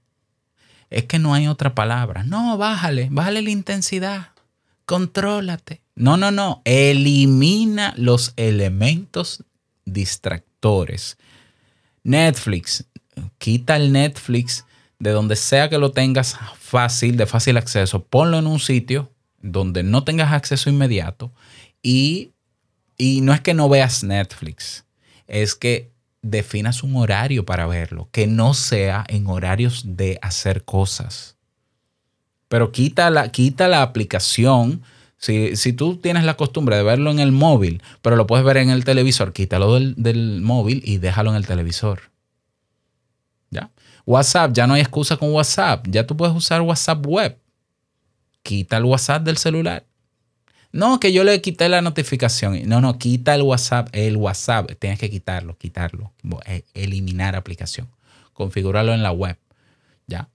es 0.92 1.06
que 1.06 1.18
no 1.18 1.34
hay 1.34 1.48
otra 1.48 1.74
palabra. 1.74 2.22
No, 2.22 2.58
bájale, 2.58 3.08
bájale 3.10 3.42
la 3.42 3.50
intensidad. 3.50 4.28
Contrólate. 4.84 5.80
No, 5.94 6.16
no, 6.16 6.30
no. 6.30 6.60
Elimina 6.64 7.94
los 7.96 8.34
elementos 8.36 9.42
distractores. 9.86 11.16
Netflix. 12.04 12.84
Quita 13.38 13.76
el 13.76 13.92
Netflix 13.92 14.66
de 15.02 15.10
donde 15.10 15.34
sea 15.34 15.68
que 15.68 15.78
lo 15.78 15.90
tengas 15.90 16.38
fácil, 16.60 17.16
de 17.16 17.26
fácil 17.26 17.56
acceso. 17.56 18.04
Ponlo 18.04 18.38
en 18.38 18.46
un 18.46 18.60
sitio 18.60 19.10
donde 19.40 19.82
no 19.82 20.04
tengas 20.04 20.32
acceso 20.32 20.70
inmediato. 20.70 21.32
Y, 21.82 22.30
y 22.96 23.20
no 23.20 23.34
es 23.34 23.40
que 23.40 23.52
no 23.52 23.68
veas 23.68 24.04
Netflix. 24.04 24.84
Es 25.26 25.56
que 25.56 25.90
definas 26.22 26.84
un 26.84 26.94
horario 26.94 27.44
para 27.44 27.66
verlo, 27.66 28.10
que 28.12 28.28
no 28.28 28.54
sea 28.54 29.04
en 29.08 29.26
horarios 29.26 29.82
de 29.84 30.20
hacer 30.22 30.62
cosas. 30.62 31.36
Pero 32.46 32.70
quita 32.70 33.10
la, 33.10 33.32
quita 33.32 33.66
la 33.66 33.82
aplicación. 33.82 34.82
Si, 35.16 35.56
si, 35.56 35.72
tú 35.72 35.96
tienes 35.96 36.22
la 36.22 36.36
costumbre 36.36 36.76
de 36.76 36.84
verlo 36.84 37.10
en 37.10 37.18
el 37.18 37.32
móvil, 37.32 37.82
pero 38.02 38.14
lo 38.14 38.28
puedes 38.28 38.46
ver 38.46 38.58
en 38.58 38.70
el 38.70 38.84
televisor, 38.84 39.32
quítalo 39.32 39.74
del, 39.74 39.96
del 39.96 40.42
móvil 40.42 40.80
y 40.84 40.98
déjalo 40.98 41.30
en 41.30 41.36
el 41.38 41.46
televisor. 41.48 42.11
WhatsApp, 44.06 44.52
ya 44.52 44.66
no 44.66 44.74
hay 44.74 44.80
excusa 44.80 45.16
con 45.16 45.32
WhatsApp. 45.32 45.86
Ya 45.88 46.06
tú 46.06 46.16
puedes 46.16 46.34
usar 46.34 46.60
WhatsApp 46.60 47.06
web. 47.06 47.38
Quita 48.42 48.76
el 48.76 48.84
WhatsApp 48.84 49.22
del 49.22 49.36
celular 49.36 49.84
no, 50.72 50.98
que 50.98 51.12
yo 51.12 51.22
le 51.22 51.40
quité 51.42 51.68
la 51.68 51.82
notificación. 51.82 52.58
No, 52.66 52.80
no, 52.80 52.98
quita 52.98 53.34
el 53.34 53.42
WhatsApp. 53.42 53.88
El 53.92 54.16
WhatsApp, 54.16 54.72
tienes 54.78 54.98
que 54.98 55.10
quitarlo, 55.10 55.56
quitarlo. 55.58 56.12
E, 56.46 56.64
eliminar 56.72 57.36
aplicación. 57.36 57.88
Configurarlo 58.32 58.94
en 58.94 59.02
la 59.02 59.12
web. 59.12 59.36
¿Ya? 60.06 60.28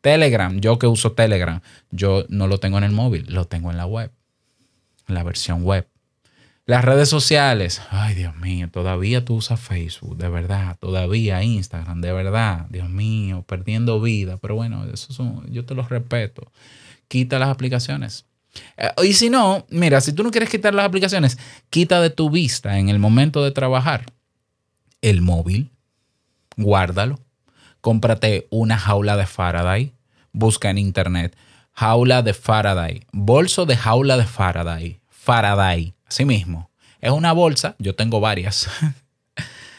Telegram, 0.00 0.60
yo 0.60 0.78
que 0.78 0.86
uso 0.86 1.12
Telegram, 1.12 1.60
yo 1.90 2.26
no 2.28 2.46
lo 2.46 2.58
tengo 2.58 2.76
en 2.76 2.84
el 2.84 2.90
móvil, 2.90 3.24
lo 3.28 3.46
tengo 3.46 3.70
en 3.70 3.76
la 3.76 3.86
web. 3.86 4.10
En 5.08 5.14
la 5.14 5.22
versión 5.22 5.62
web. 5.62 5.86
Las 6.66 6.82
redes 6.82 7.10
sociales, 7.10 7.82
ay 7.90 8.14
Dios 8.14 8.34
mío, 8.36 8.70
todavía 8.70 9.22
tú 9.22 9.34
usas 9.34 9.60
Facebook, 9.60 10.16
de 10.16 10.30
verdad, 10.30 10.78
todavía 10.80 11.42
Instagram, 11.42 12.00
de 12.00 12.12
verdad, 12.12 12.66
Dios 12.70 12.88
mío, 12.88 13.44
perdiendo 13.46 14.00
vida, 14.00 14.38
pero 14.38 14.54
bueno, 14.54 14.86
eso 14.90 15.12
son, 15.12 15.46
yo 15.52 15.66
te 15.66 15.74
lo 15.74 15.82
respeto. 15.82 16.50
Quita 17.06 17.38
las 17.38 17.50
aplicaciones, 17.50 18.24
eh, 18.76 18.90
y 19.02 19.14
si 19.14 19.30
no, 19.30 19.66
mira, 19.70 20.00
si 20.00 20.12
tú 20.12 20.22
no 20.22 20.30
quieres 20.30 20.48
quitar 20.48 20.74
las 20.74 20.86
aplicaciones, 20.86 21.38
quita 21.70 22.00
de 22.00 22.10
tu 22.10 22.30
vista 22.30 22.78
en 22.78 22.88
el 22.88 22.98
momento 22.98 23.44
de 23.44 23.50
trabajar 23.50 24.06
el 25.02 25.20
móvil, 25.20 25.70
guárdalo, 26.56 27.20
cómprate 27.80 28.46
una 28.50 28.78
jaula 28.78 29.16
de 29.16 29.26
Faraday, 29.26 29.92
busca 30.32 30.70
en 30.70 30.78
internet 30.78 31.36
jaula 31.72 32.22
de 32.22 32.34
Faraday, 32.34 33.04
bolso 33.12 33.66
de 33.66 33.76
jaula 33.76 34.16
de 34.16 34.24
Faraday, 34.24 35.00
Faraday, 35.08 35.93
así 36.06 36.24
mismo. 36.24 36.70
Es 37.00 37.10
una 37.10 37.32
bolsa, 37.32 37.76
yo 37.78 37.94
tengo 37.94 38.20
varias, 38.20 38.68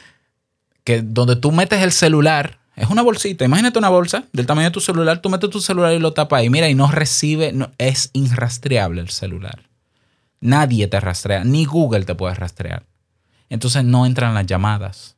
que 0.83 1.01
donde 1.01 1.35
tú 1.35 1.51
metes 1.51 1.81
el 1.81 1.91
celular 1.91 2.59
es 2.75 2.89
una 2.89 3.01
bolsita. 3.01 3.45
Imagínate 3.45 3.79
una 3.79 3.89
bolsa 3.89 4.25
del 4.33 4.45
tamaño 4.45 4.67
de 4.67 4.71
tu 4.71 4.81
celular. 4.81 5.19
Tú 5.19 5.29
metes 5.29 5.49
tu 5.49 5.61
celular 5.61 5.93
y 5.93 5.99
lo 5.99 6.13
tapas 6.13 6.39
ahí. 6.39 6.49
Mira, 6.49 6.69
y 6.69 6.75
no 6.75 6.91
recibe. 6.91 7.53
No, 7.53 7.71
es 7.77 8.09
irrastreable 8.13 9.01
el 9.01 9.09
celular. 9.09 9.63
Nadie 10.41 10.87
te 10.87 10.99
rastrea. 10.99 11.43
Ni 11.45 11.65
Google 11.65 12.03
te 12.03 12.15
puede 12.15 12.35
rastrear. 12.35 12.83
Entonces 13.49 13.83
no 13.85 14.05
entran 14.05 14.33
las 14.33 14.45
llamadas. 14.45 15.15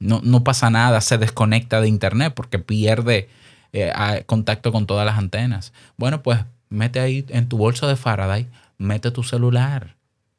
No, 0.00 0.20
no 0.24 0.42
pasa 0.42 0.68
nada. 0.68 1.00
Se 1.00 1.16
desconecta 1.16 1.80
de 1.80 1.88
internet 1.88 2.32
porque 2.34 2.58
pierde 2.58 3.28
eh, 3.72 3.92
contacto 4.26 4.72
con 4.72 4.86
todas 4.86 5.06
las 5.06 5.16
antenas. 5.16 5.72
Bueno, 5.96 6.22
pues 6.22 6.40
mete 6.70 6.98
ahí 6.98 7.24
en 7.28 7.48
tu 7.48 7.56
bolsa 7.56 7.86
de 7.86 7.94
Faraday. 7.94 8.48
Mete 8.78 9.12
tu 9.12 9.22
celular. 9.22 9.94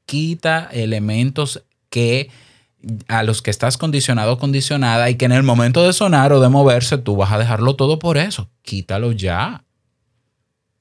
Quita 0.06 0.70
elementos 0.72 1.64
que 1.90 2.30
a 3.08 3.24
los 3.24 3.42
que 3.42 3.52
estás 3.52 3.78
condicionado 3.78 4.34
o 4.34 4.38
condicionada 4.38 5.10
y 5.10 5.16
que 5.16 5.26
en 5.26 5.32
el 5.32 5.44
momento 5.44 5.84
de 5.84 5.94
sonar 5.94 6.32
o 6.34 6.40
de 6.40 6.50
moverse 6.50 6.98
tú 6.98 7.16
vas 7.16 7.32
a 7.32 7.40
dejarlo 7.40 7.76
todo 7.76 8.00
por 8.00 8.18
eso. 8.18 8.50
Quítalo 8.62 9.12
ya. 9.12 9.64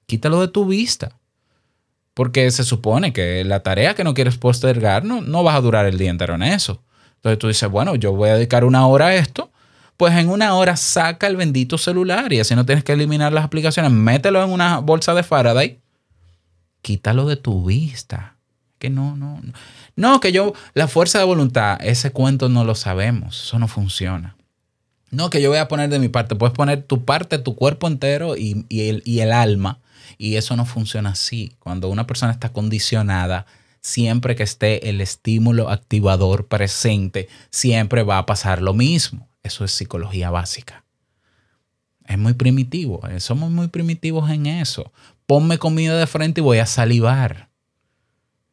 Quítalo 0.06 0.40
de 0.40 0.48
tu 0.48 0.66
vista. 0.66 1.18
Porque 2.12 2.50
se 2.50 2.62
supone 2.62 3.12
que 3.12 3.42
la 3.44 3.60
tarea 3.60 3.94
que 3.94 4.04
no 4.04 4.14
quieres 4.14 4.36
postergar 4.36 5.04
no, 5.04 5.20
no 5.20 5.42
vas 5.42 5.56
a 5.56 5.60
durar 5.60 5.86
el 5.86 5.98
día 5.98 6.10
entero 6.10 6.34
en 6.34 6.42
eso. 6.42 6.82
Entonces 7.16 7.38
tú 7.38 7.48
dices, 7.48 7.70
bueno, 7.70 7.94
yo 7.96 8.12
voy 8.12 8.28
a 8.28 8.36
dedicar 8.36 8.64
una 8.64 8.86
hora 8.86 9.06
a 9.06 9.14
esto. 9.14 9.50
Pues 9.96 10.14
en 10.14 10.28
una 10.28 10.54
hora 10.54 10.76
saca 10.76 11.26
el 11.26 11.36
bendito 11.36 11.78
celular 11.78 12.32
y 12.32 12.40
así 12.40 12.54
no 12.54 12.66
tienes 12.66 12.84
que 12.84 12.92
eliminar 12.92 13.32
las 13.32 13.44
aplicaciones. 13.44 13.92
Mételo 13.92 14.42
en 14.44 14.50
una 14.50 14.78
bolsa 14.78 15.14
de 15.14 15.22
Faraday. 15.22 15.80
Quítalo 16.82 17.26
de 17.26 17.36
tu 17.36 17.64
vista. 17.64 18.33
No, 18.90 19.16
no, 19.16 19.40
no. 19.96 20.20
Que 20.20 20.32
yo, 20.32 20.54
la 20.74 20.88
fuerza 20.88 21.18
de 21.18 21.24
voluntad, 21.24 21.78
ese 21.80 22.10
cuento 22.10 22.48
no 22.48 22.64
lo 22.64 22.74
sabemos. 22.74 23.44
Eso 23.44 23.58
no 23.58 23.68
funciona. 23.68 24.36
No, 25.10 25.30
que 25.30 25.40
yo 25.40 25.50
voy 25.50 25.58
a 25.58 25.68
poner 25.68 25.90
de 25.90 25.98
mi 25.98 26.08
parte. 26.08 26.34
Puedes 26.34 26.54
poner 26.54 26.82
tu 26.82 27.04
parte, 27.04 27.38
tu 27.38 27.54
cuerpo 27.54 27.86
entero 27.86 28.36
y, 28.36 28.66
el, 28.70 29.02
y 29.04 29.20
el 29.20 29.32
alma. 29.32 29.80
Y 30.18 30.36
eso 30.36 30.56
no 30.56 30.64
funciona 30.64 31.10
así. 31.10 31.52
Cuando 31.58 31.88
una 31.88 32.06
persona 32.06 32.32
está 32.32 32.52
condicionada, 32.52 33.46
siempre 33.80 34.34
que 34.34 34.42
esté 34.42 34.88
el 34.88 35.00
estímulo 35.00 35.68
activador 35.70 36.46
presente, 36.46 37.28
siempre 37.50 38.02
va 38.02 38.18
a 38.18 38.26
pasar 38.26 38.62
lo 38.62 38.74
mismo. 38.74 39.28
Eso 39.42 39.64
es 39.64 39.72
psicología 39.72 40.30
básica. 40.30 40.84
Es 42.06 42.18
muy 42.18 42.34
primitivo. 42.34 43.06
Eh, 43.08 43.20
somos 43.20 43.50
muy 43.50 43.68
primitivos 43.68 44.30
en 44.30 44.46
eso. 44.46 44.92
Ponme 45.26 45.58
comida 45.58 45.96
de 45.96 46.06
frente 46.06 46.40
y 46.40 46.44
voy 46.44 46.58
a 46.58 46.66
salivar. 46.66 47.50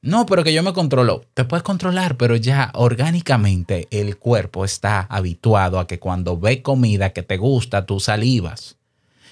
No, 0.04 0.26
pero 0.26 0.44
que 0.44 0.54
yo 0.54 0.64
me 0.64 0.74
controlo. 0.74 1.26
Te 1.36 1.46
puedes 1.46 1.62
controlar, 1.62 2.18
pero 2.18 2.36
ya 2.36 2.72
orgánicamente 2.74 3.88
el 3.92 4.18
cuerpo 4.18 4.66
está 4.66 5.02
habituado 5.02 5.80
a 5.80 5.86
que 5.86 6.00
cuando 6.00 6.40
ve 6.40 6.64
comida 6.64 7.14
que 7.14 7.22
te 7.22 7.38
gusta, 7.38 7.86
tú 7.86 8.00
salivas. 8.00 8.78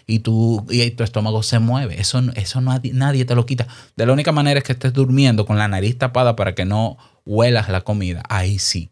Y, 0.05 0.19
tu, 0.19 0.65
y 0.69 0.89
tu 0.91 1.03
estómago 1.03 1.41
se 1.41 1.57
mueve. 1.57 1.99
Eso, 1.99 2.21
eso 2.35 2.61
nadie, 2.61 2.93
nadie 2.93 3.25
te 3.25 3.33
lo 3.35 3.47
quita. 3.47 3.67
De 3.95 4.05
la 4.05 4.13
única 4.13 4.31
manera 4.31 4.59
es 4.59 4.63
que 4.63 4.73
estés 4.73 4.93
durmiendo 4.93 5.45
con 5.45 5.57
la 5.57 5.67
nariz 5.67 5.97
tapada 5.97 6.35
para 6.35 6.53
que 6.53 6.65
no 6.65 6.97
huelas 7.25 7.69
la 7.69 7.81
comida. 7.81 8.21
Ahí 8.29 8.59
sí. 8.59 8.91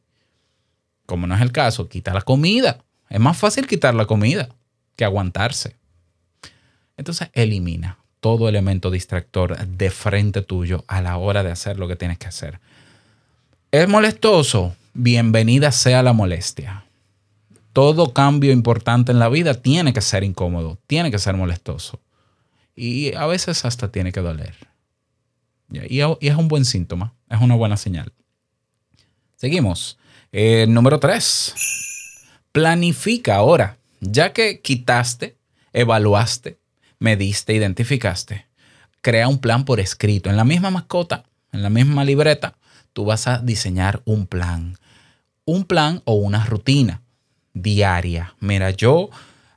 Como 1.06 1.28
no 1.28 1.36
es 1.36 1.42
el 1.42 1.52
caso, 1.52 1.90
quita 1.90 2.14
la 2.14 2.22
comida. 2.22 2.80
Es 3.10 3.20
más 3.20 3.38
fácil 3.38 3.68
quitar 3.68 3.94
la 3.94 4.06
comida 4.06 4.50
que 4.96 5.06
aguantarse. 5.06 5.76
Entonces 6.98 7.30
elimina 7.34 7.97
todo 8.20 8.50
elemento 8.50 8.90
distractor 8.90 9.58
de 9.68 9.90
frente 9.90 10.42
tuyo 10.42 10.84
a 10.88 11.02
la 11.02 11.18
hora 11.18 11.44
de 11.44 11.52
hacer 11.52 11.78
lo 11.78 11.88
que 11.88 11.96
tienes 11.96 12.18
que 12.18 12.28
hacer. 12.28 12.60
¿Es 13.72 13.88
molestoso? 13.88 14.76
Bienvenida 14.94 15.72
sea 15.72 16.02
la 16.02 16.14
molestia. 16.14 16.86
Todo 17.74 18.14
cambio 18.14 18.52
importante 18.52 19.12
en 19.12 19.20
la 19.20 19.30
vida 19.30 19.54
tiene 19.54 19.94
que 19.94 20.02
ser 20.02 20.24
incómodo, 20.24 20.80
tiene 20.88 21.12
que 21.12 21.20
ser 21.20 21.36
molestoso. 21.36 22.00
Y 22.76 23.14
a 23.14 23.28
veces 23.28 23.66
hasta 23.66 23.92
tiene 23.92 24.12
que 24.12 24.22
doler. 24.22 24.56
Y 25.70 26.00
es 26.00 26.36
un 26.36 26.48
buen 26.48 26.66
síntoma, 26.66 27.14
es 27.30 27.40
una 27.42 27.56
buena 27.56 27.78
señal. 27.78 28.14
Seguimos. 29.36 30.00
Eh, 30.32 30.66
número 30.68 31.00
3. 31.00 31.54
Planifica 32.52 33.36
ahora. 33.36 33.78
Ya 34.00 34.34
que 34.34 34.62
quitaste, 34.62 35.38
evaluaste, 35.74 36.60
mediste, 37.00 37.54
identificaste, 37.54 38.46
crea 39.02 39.28
un 39.28 39.40
plan 39.40 39.66
por 39.66 39.80
escrito. 39.80 40.30
En 40.30 40.38
la 40.38 40.44
misma 40.44 40.72
mascota, 40.72 41.24
en 41.52 41.64
la 41.64 41.70
misma 41.70 42.04
libreta, 42.04 42.56
tú 42.94 43.06
vas 43.06 43.28
a 43.28 43.40
diseñar 43.40 44.02
un 44.06 44.28
plan. 44.28 44.78
Un 45.46 45.64
plan 45.64 46.02
o 46.06 46.14
una 46.16 46.46
rutina 46.46 47.02
diaria. 47.54 48.36
Mira, 48.40 48.72
yo 48.72 49.10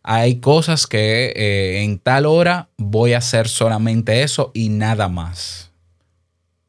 hay 0.02 0.40
cosas 0.40 0.86
que 0.86 1.32
eh, 1.36 1.82
en 1.82 1.98
tal 1.98 2.26
hora 2.26 2.68
voy 2.76 3.12
a 3.12 3.18
hacer 3.18 3.48
solamente 3.48 4.22
eso 4.22 4.50
y 4.54 4.68
nada 4.68 5.08
más. 5.08 5.70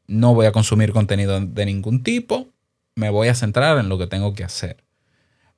No 0.06 0.34
voy 0.34 0.46
a 0.46 0.52
consumir 0.52 0.92
contenido 0.92 1.40
de 1.40 1.66
ningún 1.66 2.02
tipo. 2.02 2.48
Me 2.94 3.08
voy 3.08 3.28
a 3.28 3.34
centrar 3.34 3.78
en 3.78 3.88
lo 3.88 3.98
que 3.98 4.06
tengo 4.06 4.34
que 4.34 4.44
hacer. 4.44 4.82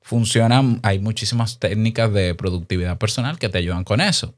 Funcionan, 0.00 0.81
hay 0.83 0.98
muchísimas 0.98 1.59
técnicas 1.59 2.12
de 2.12 2.35
productividad 2.35 2.98
personal 2.98 3.38
que 3.38 3.48
te 3.48 3.59
ayudan 3.59 3.85
con 3.85 4.00
eso. 4.00 4.35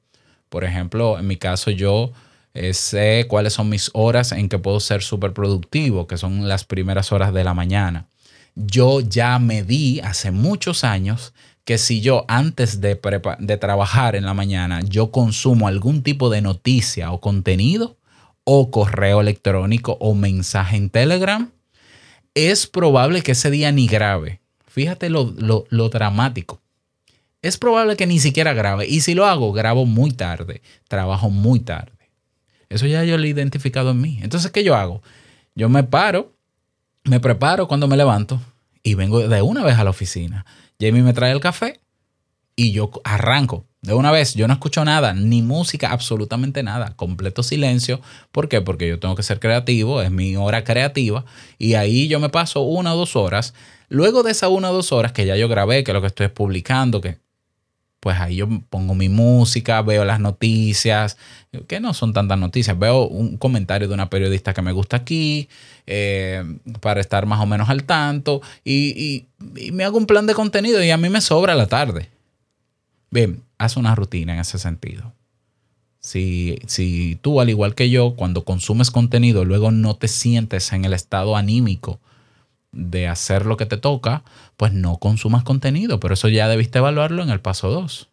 Por 0.48 0.64
ejemplo, 0.64 1.18
en 1.18 1.26
mi 1.26 1.36
caso 1.36 1.70
yo 1.70 2.12
eh, 2.54 2.72
sé 2.72 3.26
cuáles 3.28 3.52
son 3.52 3.68
mis 3.68 3.90
horas 3.92 4.32
en 4.32 4.48
que 4.48 4.58
puedo 4.58 4.80
ser 4.80 5.02
súper 5.02 5.32
productivo, 5.32 6.06
que 6.06 6.16
son 6.16 6.48
las 6.48 6.64
primeras 6.64 7.12
horas 7.12 7.34
de 7.34 7.44
la 7.44 7.54
mañana. 7.54 8.08
Yo 8.54 9.00
ya 9.00 9.38
me 9.38 9.62
di 9.62 10.00
hace 10.00 10.30
muchos 10.30 10.82
años 10.82 11.34
que 11.64 11.78
si 11.78 12.00
yo 12.00 12.24
antes 12.28 12.80
de, 12.80 12.98
de 13.40 13.56
trabajar 13.58 14.16
en 14.16 14.24
la 14.24 14.34
mañana, 14.34 14.80
yo 14.82 15.10
consumo 15.10 15.68
algún 15.68 16.02
tipo 16.02 16.30
de 16.30 16.40
noticia 16.40 17.12
o 17.12 17.20
contenido, 17.20 17.98
o 18.44 18.70
correo 18.70 19.20
electrónico 19.20 19.98
o 20.00 20.14
mensaje 20.14 20.76
en 20.76 20.88
Telegram, 20.88 21.50
es 22.34 22.66
probable 22.68 23.22
que 23.22 23.32
ese 23.32 23.50
día 23.50 23.72
ni 23.72 23.88
grave. 23.88 24.40
Fíjate 24.68 25.10
lo, 25.10 25.34
lo 25.68 25.88
dramático 25.88 26.62
es 27.46 27.56
probable 27.58 27.96
que 27.96 28.06
ni 28.06 28.18
siquiera 28.18 28.52
grabe. 28.52 28.86
Y 28.86 29.00
si 29.00 29.14
lo 29.14 29.26
hago, 29.26 29.52
grabo 29.52 29.86
muy 29.86 30.10
tarde, 30.10 30.62
trabajo 30.88 31.30
muy 31.30 31.60
tarde. 31.60 31.92
Eso 32.68 32.86
ya 32.86 33.04
yo 33.04 33.16
lo 33.16 33.24
he 33.24 33.28
identificado 33.28 33.90
en 33.90 34.00
mí. 34.00 34.18
Entonces, 34.22 34.50
¿qué 34.50 34.64
yo 34.64 34.74
hago? 34.74 35.02
Yo 35.54 35.68
me 35.68 35.84
paro, 35.84 36.34
me 37.04 37.20
preparo 37.20 37.68
cuando 37.68 37.88
me 37.88 37.96
levanto 37.96 38.40
y 38.82 38.94
vengo 38.94 39.26
de 39.26 39.42
una 39.42 39.64
vez 39.64 39.78
a 39.78 39.84
la 39.84 39.90
oficina. 39.90 40.44
Jamie 40.80 41.02
me 41.02 41.12
trae 41.12 41.32
el 41.32 41.40
café 41.40 41.80
y 42.56 42.72
yo 42.72 42.90
arranco. 43.04 43.66
De 43.82 43.94
una 43.94 44.10
vez, 44.10 44.34
yo 44.34 44.48
no 44.48 44.54
escucho 44.54 44.84
nada, 44.84 45.14
ni 45.14 45.42
música, 45.42 45.92
absolutamente 45.92 46.62
nada. 46.64 46.94
Completo 46.96 47.44
silencio. 47.44 48.00
¿Por 48.32 48.48
qué? 48.48 48.60
Porque 48.60 48.88
yo 48.88 48.98
tengo 48.98 49.14
que 49.14 49.22
ser 49.22 49.38
creativo, 49.38 50.02
es 50.02 50.10
mi 50.10 50.36
hora 50.36 50.64
creativa. 50.64 51.24
Y 51.56 51.74
ahí 51.74 52.08
yo 52.08 52.18
me 52.18 52.28
paso 52.28 52.62
una 52.62 52.94
o 52.94 52.96
dos 52.96 53.14
horas. 53.14 53.54
Luego 53.88 54.24
de 54.24 54.32
esa 54.32 54.48
una 54.48 54.70
o 54.70 54.74
dos 54.74 54.90
horas 54.90 55.12
que 55.12 55.24
ya 55.24 55.36
yo 55.36 55.48
grabé, 55.48 55.84
que 55.84 55.92
lo 55.92 56.00
que 56.00 56.08
estoy 56.08 56.28
publicando, 56.28 57.00
que 57.00 57.18
pues 58.00 58.20
ahí 58.20 58.36
yo 58.36 58.48
pongo 58.70 58.94
mi 58.94 59.08
música, 59.08 59.82
veo 59.82 60.04
las 60.04 60.20
noticias, 60.20 61.16
que 61.66 61.80
no 61.80 61.94
son 61.94 62.12
tantas 62.12 62.38
noticias, 62.38 62.78
veo 62.78 63.06
un 63.06 63.36
comentario 63.36 63.88
de 63.88 63.94
una 63.94 64.10
periodista 64.10 64.54
que 64.54 64.62
me 64.62 64.72
gusta 64.72 64.98
aquí, 64.98 65.48
eh, 65.86 66.44
para 66.80 67.00
estar 67.00 67.26
más 67.26 67.40
o 67.40 67.46
menos 67.46 67.68
al 67.68 67.84
tanto, 67.84 68.42
y, 68.64 69.26
me 69.72 69.84
hago 69.84 69.98
un 69.98 70.06
plan 70.06 70.26
de 70.26 70.34
contenido 70.34 70.82
y 70.82 70.90
a 70.90 70.96
mí 70.96 71.08
me 71.08 71.20
sobra 71.20 71.54
la 71.54 71.66
tarde. 71.66 72.08
Bien, 73.10 73.42
haz 73.58 73.76
una 73.76 73.94
rutina 73.94 74.34
en 74.34 74.40
ese 74.40 74.58
sentido. 74.58 75.12
Si, 76.00 76.58
si 76.66 77.18
tú, 77.20 77.40
al 77.40 77.50
igual 77.50 77.74
que 77.74 77.90
yo, 77.90 78.14
cuando 78.16 78.44
consumes 78.44 78.90
contenido, 78.90 79.44
luego 79.44 79.70
no 79.70 79.96
te 79.96 80.08
sientes 80.08 80.72
en 80.72 80.84
el 80.84 80.92
estado 80.92 81.36
anímico 81.36 82.00
de 82.72 83.08
hacer 83.08 83.46
lo 83.46 83.56
que 83.56 83.66
te 83.66 83.76
toca, 83.76 84.22
pues 84.56 84.72
no 84.72 84.98
consumas 84.98 85.44
contenido, 85.44 86.00
pero 86.00 86.14
eso 86.14 86.28
ya 86.28 86.48
debiste 86.48 86.78
evaluarlo 86.78 87.22
en 87.22 87.30
el 87.30 87.40
paso 87.40 87.70
2. 87.70 88.08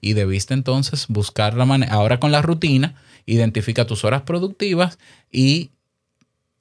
Y 0.00 0.12
debiste 0.12 0.54
entonces 0.54 1.06
buscar 1.08 1.54
la 1.54 1.64
manera, 1.64 1.92
ahora 1.92 2.20
con 2.20 2.32
la 2.32 2.42
rutina, 2.42 2.94
identifica 3.26 3.86
tus 3.86 4.04
horas 4.04 4.22
productivas 4.22 4.98
y 5.30 5.70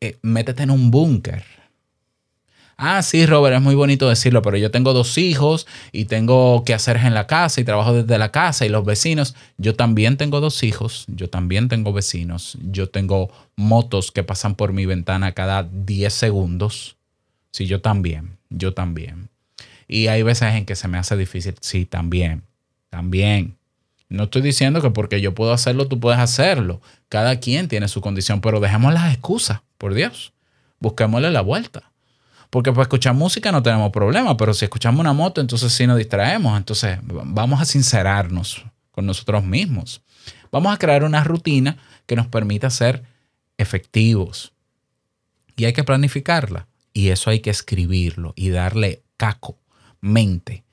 eh, 0.01 0.17
métete 0.21 0.63
en 0.63 0.71
un 0.71 0.91
búnker. 0.91 1.43
Ah, 2.79 3.01
sí, 3.01 3.25
Robert, 3.25 3.55
es 3.55 3.61
muy 3.61 3.73
bonito 3.73 4.07
decirlo, 4.07 4.43
pero 4.43 4.55
yo 4.55 4.69
tengo 4.69 4.93
dos 4.93 5.17
hijos 5.17 5.65
y 5.91 6.05
tengo 6.05 6.63
que 6.63 6.75
hacer 6.75 6.97
en 6.97 7.15
la 7.15 7.25
casa 7.25 7.59
y 7.59 7.63
trabajo 7.63 7.91
desde 7.91 8.19
la 8.19 8.31
casa 8.31 8.67
y 8.67 8.69
los 8.69 8.85
vecinos. 8.85 9.35
Yo 9.57 9.73
también 9.75 10.15
tengo 10.15 10.39
dos 10.41 10.61
hijos, 10.61 11.05
yo 11.07 11.27
también 11.27 11.69
tengo 11.69 11.91
vecinos, 11.91 12.55
yo 12.61 12.87
tengo 12.87 13.31
motos 13.55 14.11
que 14.11 14.23
pasan 14.23 14.53
por 14.53 14.73
mi 14.73 14.85
ventana 14.85 15.31
cada 15.31 15.63
10 15.63 16.13
segundos. 16.13 16.97
Sí, 17.57 17.65
yo 17.65 17.81
también, 17.81 18.37
yo 18.51 18.75
también. 18.75 19.29
Y 19.87 20.09
hay 20.09 20.21
veces 20.21 20.53
en 20.53 20.63
que 20.67 20.75
se 20.75 20.87
me 20.87 20.99
hace 20.99 21.17
difícil. 21.17 21.55
Sí, 21.59 21.85
también, 21.87 22.43
también. 22.91 23.57
No 24.09 24.25
estoy 24.25 24.43
diciendo 24.43 24.79
que 24.79 24.91
porque 24.91 25.21
yo 25.21 25.33
puedo 25.33 25.51
hacerlo, 25.51 25.87
tú 25.87 25.99
puedes 25.99 26.19
hacerlo. 26.19 26.81
Cada 27.09 27.39
quien 27.39 27.67
tiene 27.67 27.87
su 27.87 27.99
condición, 27.99 28.41
pero 28.41 28.59
dejemos 28.59 28.93
las 28.93 29.11
excusas, 29.11 29.61
por 29.79 29.95
Dios. 29.95 30.33
Busquémosle 30.79 31.31
la 31.31 31.41
vuelta. 31.41 31.91
Porque 32.51 32.71
para 32.71 32.83
escuchar 32.83 33.15
música 33.15 33.51
no 33.51 33.63
tenemos 33.63 33.91
problema, 33.91 34.37
pero 34.37 34.53
si 34.53 34.65
escuchamos 34.65 34.99
una 34.99 35.13
moto, 35.13 35.41
entonces 35.41 35.73
sí 35.73 35.87
nos 35.87 35.97
distraemos. 35.97 36.55
Entonces 36.59 36.99
vamos 37.01 37.59
a 37.59 37.65
sincerarnos 37.65 38.63
con 38.91 39.07
nosotros 39.07 39.43
mismos. 39.43 40.03
Vamos 40.51 40.71
a 40.75 40.77
crear 40.77 41.03
una 41.03 41.23
rutina 41.23 41.75
que 42.05 42.15
nos 42.15 42.27
permita 42.27 42.69
ser 42.69 43.01
efectivos. 43.57 44.53
Y 45.55 45.65
hay 45.65 45.73
que 45.73 45.83
planificarla. 45.83 46.67
Y 46.97 47.11
eso 47.11 47.29
hay 47.29 47.41
que 47.41 47.51
escribirlo 47.51 48.33
y 48.35 48.49
darle 48.49 49.03
caco, 49.17 49.59
mente 50.01 50.63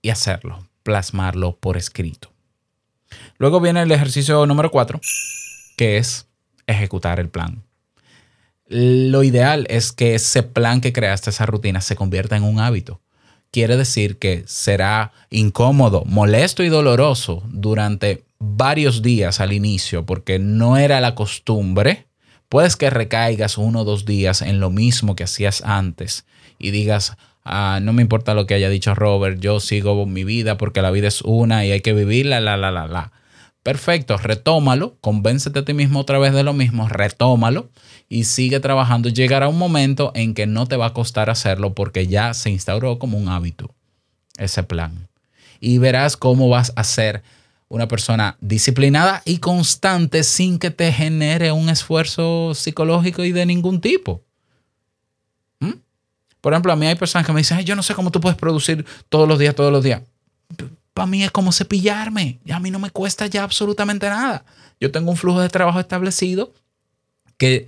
y 0.00 0.10
hacerlo, 0.10 0.64
plasmarlo 0.84 1.56
por 1.56 1.76
escrito. 1.76 2.30
Luego 3.36 3.60
viene 3.60 3.82
el 3.82 3.90
ejercicio 3.90 4.46
número 4.46 4.70
cuatro, 4.70 5.00
que 5.76 5.96
es 5.96 6.28
ejecutar 6.68 7.18
el 7.18 7.30
plan. 7.30 7.64
lo 8.68 9.24
ideal 9.24 9.66
es 9.68 9.90
que 9.90 10.14
ese 10.14 10.44
plan 10.44 10.80
que 10.80 10.92
creaste, 10.92 11.30
esa 11.30 11.46
rutina, 11.46 11.80
se 11.80 11.96
convierta 11.96 12.36
en 12.36 12.44
un 12.44 12.60
hábito. 12.60 13.00
Quiere 13.50 13.76
decir 13.76 14.20
que 14.20 14.44
será 14.46 15.10
incómodo, 15.30 16.04
molesto 16.04 16.62
y 16.62 16.68
doloroso 16.68 17.42
durante 17.48 18.22
varios 18.38 19.02
días 19.02 19.40
al 19.40 19.52
inicio 19.52 20.06
porque 20.06 20.38
no 20.38 20.76
era 20.76 21.00
la 21.00 21.16
costumbre. 21.16 22.06
Puedes 22.50 22.74
que 22.74 22.90
recaigas 22.90 23.58
uno 23.58 23.82
o 23.82 23.84
dos 23.84 24.04
días 24.04 24.42
en 24.42 24.58
lo 24.58 24.70
mismo 24.70 25.14
que 25.14 25.22
hacías 25.22 25.62
antes 25.64 26.26
y 26.58 26.72
digas, 26.72 27.16
ah, 27.44 27.78
no 27.80 27.92
me 27.92 28.02
importa 28.02 28.34
lo 28.34 28.46
que 28.46 28.54
haya 28.54 28.68
dicho 28.68 28.92
Robert, 28.96 29.38
yo 29.38 29.60
sigo 29.60 30.04
mi 30.04 30.24
vida 30.24 30.58
porque 30.58 30.82
la 30.82 30.90
vida 30.90 31.06
es 31.06 31.22
una 31.22 31.64
y 31.64 31.70
hay 31.70 31.80
que 31.80 31.94
vivirla, 31.94 32.40
la, 32.40 32.56
la, 32.56 32.72
la, 32.72 32.88
la. 32.88 33.12
Perfecto, 33.62 34.16
retómalo, 34.16 34.96
convéncete 35.00 35.60
a 35.60 35.64
ti 35.64 35.74
mismo 35.74 36.00
otra 36.00 36.18
vez 36.18 36.34
de 36.34 36.42
lo 36.42 36.52
mismo, 36.52 36.88
retómalo 36.88 37.70
y 38.08 38.24
sigue 38.24 38.58
trabajando. 38.58 39.10
Llegará 39.10 39.46
un 39.46 39.58
momento 39.58 40.10
en 40.16 40.34
que 40.34 40.48
no 40.48 40.66
te 40.66 40.74
va 40.74 40.86
a 40.86 40.92
costar 40.92 41.30
hacerlo 41.30 41.72
porque 41.72 42.08
ya 42.08 42.34
se 42.34 42.50
instauró 42.50 42.98
como 42.98 43.16
un 43.16 43.28
hábito 43.28 43.76
ese 44.38 44.64
plan. 44.64 45.06
Y 45.60 45.78
verás 45.78 46.16
cómo 46.16 46.48
vas 46.48 46.72
a 46.74 46.82
ser 46.82 47.22
una 47.70 47.88
persona 47.88 48.36
disciplinada 48.42 49.22
y 49.24 49.38
constante 49.38 50.22
sin 50.22 50.58
que 50.58 50.70
te 50.70 50.92
genere 50.92 51.52
un 51.52 51.70
esfuerzo 51.70 52.52
psicológico 52.54 53.24
y 53.24 53.32
de 53.32 53.46
ningún 53.46 53.80
tipo. 53.80 54.22
¿Mm? 55.60 55.72
Por 56.42 56.52
ejemplo, 56.52 56.72
a 56.72 56.76
mí 56.76 56.86
hay 56.86 56.96
personas 56.96 57.24
que 57.24 57.32
me 57.32 57.40
dicen, 57.40 57.58
yo 57.60 57.74
no 57.74 57.82
sé 57.82 57.94
cómo 57.94 58.10
tú 58.10 58.20
puedes 58.20 58.36
producir 58.36 58.84
todos 59.08 59.26
los 59.26 59.38
días, 59.38 59.54
todos 59.54 59.72
los 59.72 59.82
días 59.82 60.02
para 60.94 61.06
mí 61.06 61.22
es 61.22 61.30
como 61.30 61.52
cepillarme. 61.52 62.40
A 62.50 62.60
mí 62.60 62.70
no 62.70 62.78
me 62.78 62.90
cuesta 62.90 63.26
ya 63.26 63.42
absolutamente 63.42 64.08
nada. 64.08 64.44
Yo 64.80 64.90
tengo 64.90 65.10
un 65.10 65.16
flujo 65.16 65.40
de 65.40 65.48
trabajo 65.48 65.80
establecido 65.80 66.52
que, 67.36 67.66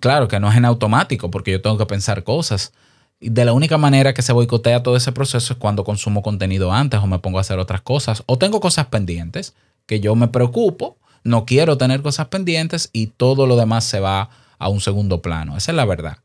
claro, 0.00 0.28
que 0.28 0.40
no 0.40 0.50
es 0.50 0.56
en 0.56 0.64
automático 0.64 1.30
porque 1.30 1.52
yo 1.52 1.60
tengo 1.60 1.78
que 1.78 1.86
pensar 1.86 2.22
cosas. 2.22 2.72
De 3.20 3.44
la 3.44 3.52
única 3.52 3.76
manera 3.76 4.14
que 4.14 4.22
se 4.22 4.32
boicotea 4.32 4.82
todo 4.82 4.96
ese 4.96 5.12
proceso 5.12 5.52
es 5.52 5.58
cuando 5.58 5.84
consumo 5.84 6.22
contenido 6.22 6.72
antes 6.72 7.00
o 7.00 7.06
me 7.06 7.18
pongo 7.18 7.36
a 7.36 7.42
hacer 7.42 7.58
otras 7.58 7.82
cosas 7.82 8.22
o 8.26 8.38
tengo 8.38 8.60
cosas 8.60 8.86
pendientes 8.86 9.54
que 9.84 10.00
yo 10.00 10.14
me 10.14 10.28
preocupo, 10.28 10.96
no 11.22 11.44
quiero 11.44 11.76
tener 11.76 12.00
cosas 12.00 12.28
pendientes 12.28 12.88
y 12.94 13.08
todo 13.08 13.46
lo 13.46 13.56
demás 13.56 13.84
se 13.84 14.00
va 14.00 14.30
a 14.58 14.68
un 14.68 14.80
segundo 14.80 15.20
plano. 15.20 15.56
Esa 15.56 15.72
es 15.72 15.76
la 15.76 15.84
verdad. 15.84 16.18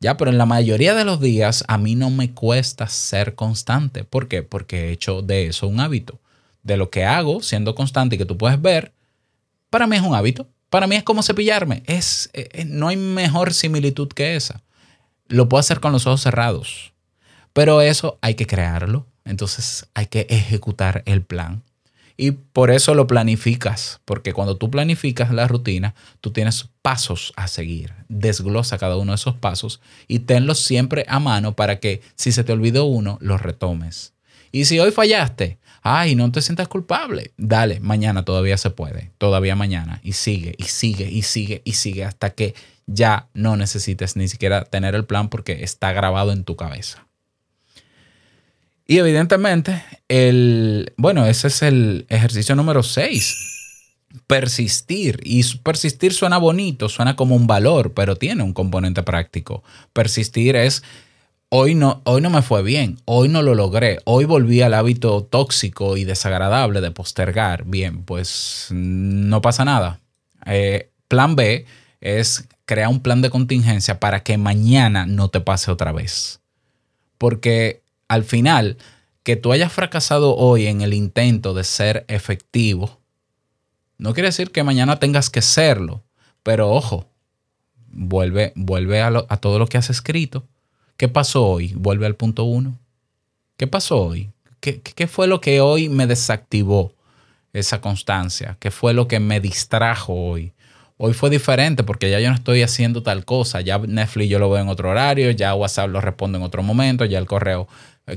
Ya, 0.00 0.16
pero 0.16 0.30
en 0.30 0.38
la 0.38 0.46
mayoría 0.46 0.94
de 0.94 1.04
los 1.04 1.20
días 1.20 1.62
a 1.68 1.78
mí 1.78 1.94
no 1.94 2.10
me 2.10 2.32
cuesta 2.32 2.88
ser 2.88 3.34
constante. 3.34 4.02
¿Por 4.02 4.26
qué? 4.28 4.42
Porque 4.42 4.88
he 4.88 4.92
hecho 4.92 5.22
de 5.22 5.46
eso 5.46 5.68
un 5.68 5.78
hábito. 5.78 6.18
De 6.62 6.76
lo 6.76 6.90
que 6.90 7.04
hago 7.04 7.42
siendo 7.42 7.74
constante 7.74 8.16
y 8.16 8.18
que 8.18 8.24
tú 8.24 8.36
puedes 8.36 8.60
ver, 8.60 8.92
para 9.68 9.86
mí 9.86 9.96
es 9.96 10.02
un 10.02 10.14
hábito. 10.14 10.48
Para 10.70 10.86
mí 10.86 10.96
es 10.96 11.02
como 11.02 11.22
cepillarme. 11.22 11.82
Es, 11.86 12.30
eh, 12.32 12.48
eh, 12.52 12.64
no 12.64 12.88
hay 12.88 12.96
mejor 12.96 13.52
similitud 13.52 14.08
que 14.08 14.36
esa. 14.36 14.62
Lo 15.30 15.48
puedo 15.48 15.60
hacer 15.60 15.80
con 15.80 15.92
los 15.92 16.06
ojos 16.06 16.20
cerrados. 16.20 16.92
Pero 17.54 17.80
eso 17.80 18.18
hay 18.20 18.34
que 18.34 18.46
crearlo. 18.46 19.06
Entonces 19.24 19.88
hay 19.94 20.06
que 20.06 20.26
ejecutar 20.28 21.02
el 21.06 21.22
plan. 21.22 21.62
Y 22.16 22.32
por 22.32 22.70
eso 22.70 22.94
lo 22.94 23.06
planificas, 23.06 24.00
porque 24.04 24.34
cuando 24.34 24.58
tú 24.58 24.70
planificas 24.70 25.32
la 25.32 25.48
rutina, 25.48 25.94
tú 26.20 26.32
tienes 26.32 26.68
pasos 26.82 27.32
a 27.34 27.48
seguir. 27.48 27.94
Desglosa 28.10 28.76
cada 28.76 28.98
uno 28.98 29.12
de 29.12 29.16
esos 29.16 29.36
pasos 29.36 29.80
y 30.06 30.18
tenlos 30.18 30.58
siempre 30.58 31.06
a 31.08 31.18
mano 31.18 31.56
para 31.56 31.80
que 31.80 32.02
si 32.16 32.32
se 32.32 32.44
te 32.44 32.52
olvidó 32.52 32.84
uno, 32.84 33.16
los 33.22 33.40
retomes. 33.40 34.12
Y 34.52 34.66
si 34.66 34.78
hoy 34.80 34.90
fallaste, 34.90 35.60
ay, 35.80 36.14
no 36.14 36.30
te 36.30 36.42
sientas 36.42 36.68
culpable. 36.68 37.32
Dale, 37.38 37.80
mañana 37.80 38.22
todavía 38.22 38.58
se 38.58 38.68
puede, 38.68 39.12
todavía 39.16 39.56
mañana. 39.56 40.00
Y 40.02 40.12
sigue, 40.12 40.54
y 40.58 40.64
sigue, 40.64 41.08
y 41.08 41.22
sigue, 41.22 41.62
y 41.64 41.72
sigue 41.72 42.04
hasta 42.04 42.30
que 42.30 42.54
ya 42.92 43.28
no 43.34 43.56
necesites 43.56 44.16
ni 44.16 44.28
siquiera 44.28 44.64
tener 44.64 44.94
el 44.94 45.04
plan 45.04 45.28
porque 45.28 45.62
está 45.62 45.92
grabado 45.92 46.32
en 46.32 46.44
tu 46.44 46.56
cabeza. 46.56 47.06
Y 48.86 48.98
evidentemente, 48.98 49.84
el, 50.08 50.92
bueno, 50.96 51.24
ese 51.26 51.46
es 51.46 51.62
el 51.62 52.06
ejercicio 52.08 52.56
número 52.56 52.82
6. 52.82 54.08
Persistir. 54.26 55.20
Y 55.22 55.44
persistir 55.58 56.12
suena 56.12 56.38
bonito, 56.38 56.88
suena 56.88 57.14
como 57.14 57.36
un 57.36 57.46
valor, 57.46 57.94
pero 57.94 58.16
tiene 58.16 58.42
un 58.42 58.52
componente 58.52 59.04
práctico. 59.04 59.62
Persistir 59.92 60.56
es, 60.56 60.82
hoy 61.50 61.76
no, 61.76 62.02
hoy 62.04 62.20
no 62.20 62.30
me 62.30 62.42
fue 62.42 62.64
bien, 62.64 62.98
hoy 63.04 63.28
no 63.28 63.42
lo 63.42 63.54
logré, 63.54 63.98
hoy 64.04 64.24
volví 64.24 64.62
al 64.62 64.74
hábito 64.74 65.22
tóxico 65.22 65.96
y 65.96 66.02
desagradable 66.02 66.80
de 66.80 66.90
postergar. 66.90 67.62
Bien, 67.66 68.02
pues 68.02 68.66
no 68.70 69.40
pasa 69.40 69.64
nada. 69.64 70.00
Eh, 70.46 70.90
plan 71.06 71.36
B 71.36 71.64
es 72.00 72.48
crear 72.70 72.88
un 72.88 73.00
plan 73.00 73.20
de 73.20 73.30
contingencia 73.30 73.98
para 73.98 74.22
que 74.22 74.38
mañana 74.38 75.04
no 75.04 75.26
te 75.26 75.40
pase 75.40 75.72
otra 75.72 75.90
vez. 75.90 76.40
Porque 77.18 77.82
al 78.06 78.22
final, 78.22 78.76
que 79.24 79.34
tú 79.34 79.50
hayas 79.50 79.72
fracasado 79.72 80.36
hoy 80.36 80.68
en 80.68 80.80
el 80.80 80.94
intento 80.94 81.52
de 81.52 81.64
ser 81.64 82.04
efectivo, 82.06 83.00
no 83.98 84.14
quiere 84.14 84.28
decir 84.28 84.52
que 84.52 84.62
mañana 84.62 85.00
tengas 85.00 85.30
que 85.30 85.42
serlo, 85.42 86.04
pero 86.44 86.70
ojo, 86.70 87.08
vuelve, 87.88 88.52
vuelve 88.54 89.02
a, 89.02 89.10
todo 89.40 89.58
lo 89.58 89.66
que 89.66 89.76
has 89.76 89.90
escrito. 89.90 90.46
¿Qué 90.96 91.08
pasó 91.08 91.44
hoy? 91.44 91.72
Vuelve 91.74 92.06
al 92.06 92.14
punto 92.14 92.44
uno. 92.44 92.78
¿Qué 93.56 93.66
pasó 93.66 94.00
hoy? 94.00 94.30
¿Qué, 94.60 94.80
¿Qué, 94.80 95.08
fue 95.08 95.26
lo 95.26 95.40
que 95.40 95.60
hoy 95.60 95.88
me 95.88 96.06
desactivó 96.06 96.94
esa 97.52 97.80
constancia? 97.80 98.56
¿Qué 98.60 98.70
fue 98.70 98.94
lo 98.94 99.08
que 99.08 99.18
me 99.18 99.40
distrajo 99.40 100.14
hoy? 100.14 100.52
Hoy 101.02 101.14
fue 101.14 101.30
diferente 101.30 101.82
porque 101.82 102.10
ya 102.10 102.20
yo 102.20 102.28
no 102.28 102.34
estoy 102.34 102.60
haciendo 102.60 103.02
tal 103.02 103.24
cosa. 103.24 103.62
Ya 103.62 103.78
Netflix 103.78 104.28
yo 104.28 104.38
lo 104.38 104.50
veo 104.50 104.60
en 104.60 104.68
otro 104.68 104.90
horario, 104.90 105.30
ya 105.30 105.54
WhatsApp 105.54 105.88
lo 105.88 106.02
respondo 106.02 106.36
en 106.36 106.44
otro 106.44 106.62
momento, 106.62 107.06
ya 107.06 107.18
el 107.18 107.24
correo 107.24 107.68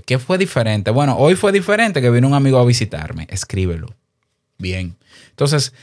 ¿Qué 0.05 0.19
fue 0.19 0.37
diferente? 0.37 0.91
Bueno, 0.91 1.15
hoy 1.17 1.35
fue 1.35 1.53
diferente 1.53 2.01
que 2.01 2.09
vino 2.09 2.27
un 2.27 2.33
amigo 2.33 2.59
a 2.59 2.65
visitarme. 2.65 3.27
Escríbelo. 3.29 3.95
Bien. 4.57 4.97
Entonces, 5.29 5.73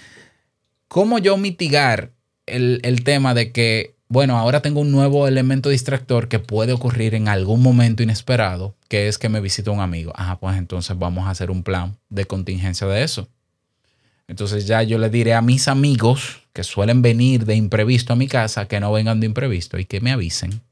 ¿cómo 0.88 1.18
yo 1.18 1.38
mitigar 1.38 2.10
el, 2.44 2.80
el, 2.82 3.02
tema 3.02 3.32
de 3.32 3.50
que, 3.52 3.94
bueno, 4.08 4.36
ahora 4.36 4.60
tengo 4.60 4.80
un 4.80 4.90
nuevo 4.90 5.26
elemento 5.26 5.68
distractor 5.70 6.28
que 6.28 6.38
puede 6.38 6.72
ocurrir 6.72 7.14
en 7.14 7.28
algún 7.28 7.62
momento 7.62 8.02
inesperado, 8.02 8.74
que 8.88 9.08
es 9.08 9.16
que 9.16 9.28
me 9.28 9.40
visita 9.40 9.70
un 9.70 9.80
amigo? 9.80 10.12
Ah, 10.16 10.38
pues 10.38 10.58
entonces 10.58 10.98
vamos 10.98 11.26
a 11.26 11.30
hacer 11.30 11.50
un 11.50 11.62
plan 11.62 11.96
de 12.08 12.26
contingencia 12.26 12.86
de 12.86 13.02
eso. 13.04 13.28
Entonces 14.28 14.66
ya 14.66 14.82
yo 14.82 14.98
le 14.98 15.08
diré 15.08 15.34
a 15.34 15.42
mis 15.42 15.66
amigos 15.66 16.39
que 16.52 16.64
suelen 16.64 17.02
venir 17.02 17.44
de 17.44 17.54
imprevisto 17.54 18.12
a 18.12 18.16
mi 18.16 18.26
casa 18.26 18.66
que 18.66 18.80
no 18.80 18.92
vengan 18.92 19.20
de 19.20 19.26
imprevisto 19.26 19.78
y 19.78 19.84
que 19.84 20.00
me 20.00 20.12
avisen 20.12 20.62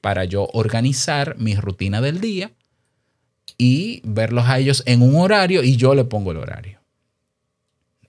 para 0.00 0.24
yo 0.24 0.48
organizar 0.52 1.36
mi 1.38 1.54
rutina 1.54 2.00
del 2.00 2.20
día 2.20 2.50
y 3.56 4.00
verlos 4.04 4.46
a 4.46 4.58
ellos 4.58 4.82
en 4.86 5.02
un 5.02 5.16
horario 5.16 5.62
y 5.62 5.76
yo 5.76 5.94
le 5.94 6.04
pongo 6.04 6.32
el 6.32 6.38
horario. 6.38 6.80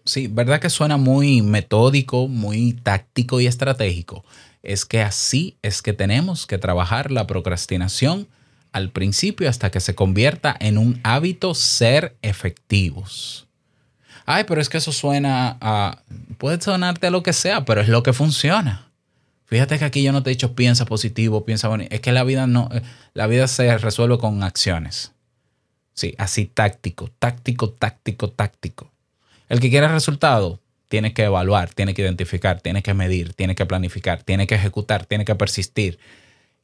Sí, 0.06 0.28
verdad 0.28 0.60
que 0.60 0.70
suena 0.70 0.98
muy 0.98 1.42
metódico, 1.42 2.28
muy 2.28 2.74
táctico 2.74 3.40
y 3.40 3.48
estratégico. 3.48 4.26
Es 4.62 4.86
que 4.86 5.02
así 5.02 5.58
es 5.62 5.82
que 5.82 5.94
tenemos 5.94 6.46
que 6.46 6.58
trabajar 6.58 7.12
la 7.12 7.28
procrastinación 7.28 8.28
al 8.72 8.90
principio 8.90 9.48
hasta 9.48 9.70
que 9.70 9.80
se 9.80 9.96
convierta 9.96 10.56
en 10.60 10.78
un 10.78 11.00
hábito 11.04 11.54
ser 11.54 12.18
efectivos. 12.22 13.48
Ay, 14.26 14.46
pero 14.46 14.62
es 14.62 14.70
que 14.70 14.78
eso 14.78 14.92
suena 14.92 15.58
a... 15.62 16.00
Puede 16.38 16.62
sonarte 16.62 17.08
a 17.08 17.12
lo 17.12 17.24
que 17.24 17.34
sea, 17.34 17.66
pero 17.66 17.82
es 17.82 17.88
lo 17.88 18.04
que 18.04 18.14
funciona. 18.14 18.88
Fíjate 19.46 19.78
que 19.78 19.86
aquí 19.86 20.04
yo 20.04 20.12
no 20.12 20.24
te 20.24 20.30
he 20.30 20.34
dicho 20.34 20.56
piensa 20.56 20.86
positivo, 20.86 21.46
piensa 21.46 21.68
bonito. 21.68 21.94
Es 21.94 22.02
que 22.02 22.12
la 22.12 22.24
vida 22.24 22.48
no, 22.48 22.70
eh, 22.74 22.82
la 23.14 23.28
vida 23.28 23.48
se 23.48 23.78
resuelve 23.78 24.18
con 24.18 24.42
acciones. 24.44 25.12
Sí, 25.94 26.16
así 26.18 26.46
táctico, 26.46 27.12
táctico, 27.20 27.70
táctico, 27.70 28.30
táctico. 28.30 28.92
El 29.50 29.60
que 29.60 29.70
quiere 29.70 29.88
resultado 29.88 30.60
tiene 30.88 31.14
que 31.14 31.26
evaluar, 31.26 31.74
tiene 31.74 31.94
que 31.94 32.02
identificar, 32.02 32.62
tiene 32.62 32.82
que 32.82 32.94
medir, 32.94 33.34
tiene 33.34 33.54
que 33.54 33.66
planificar, 33.66 34.24
tiene 34.24 34.48
que 34.48 34.56
ejecutar, 34.56 35.06
tiene 35.06 35.26
que 35.26 35.36
persistir 35.36 36.00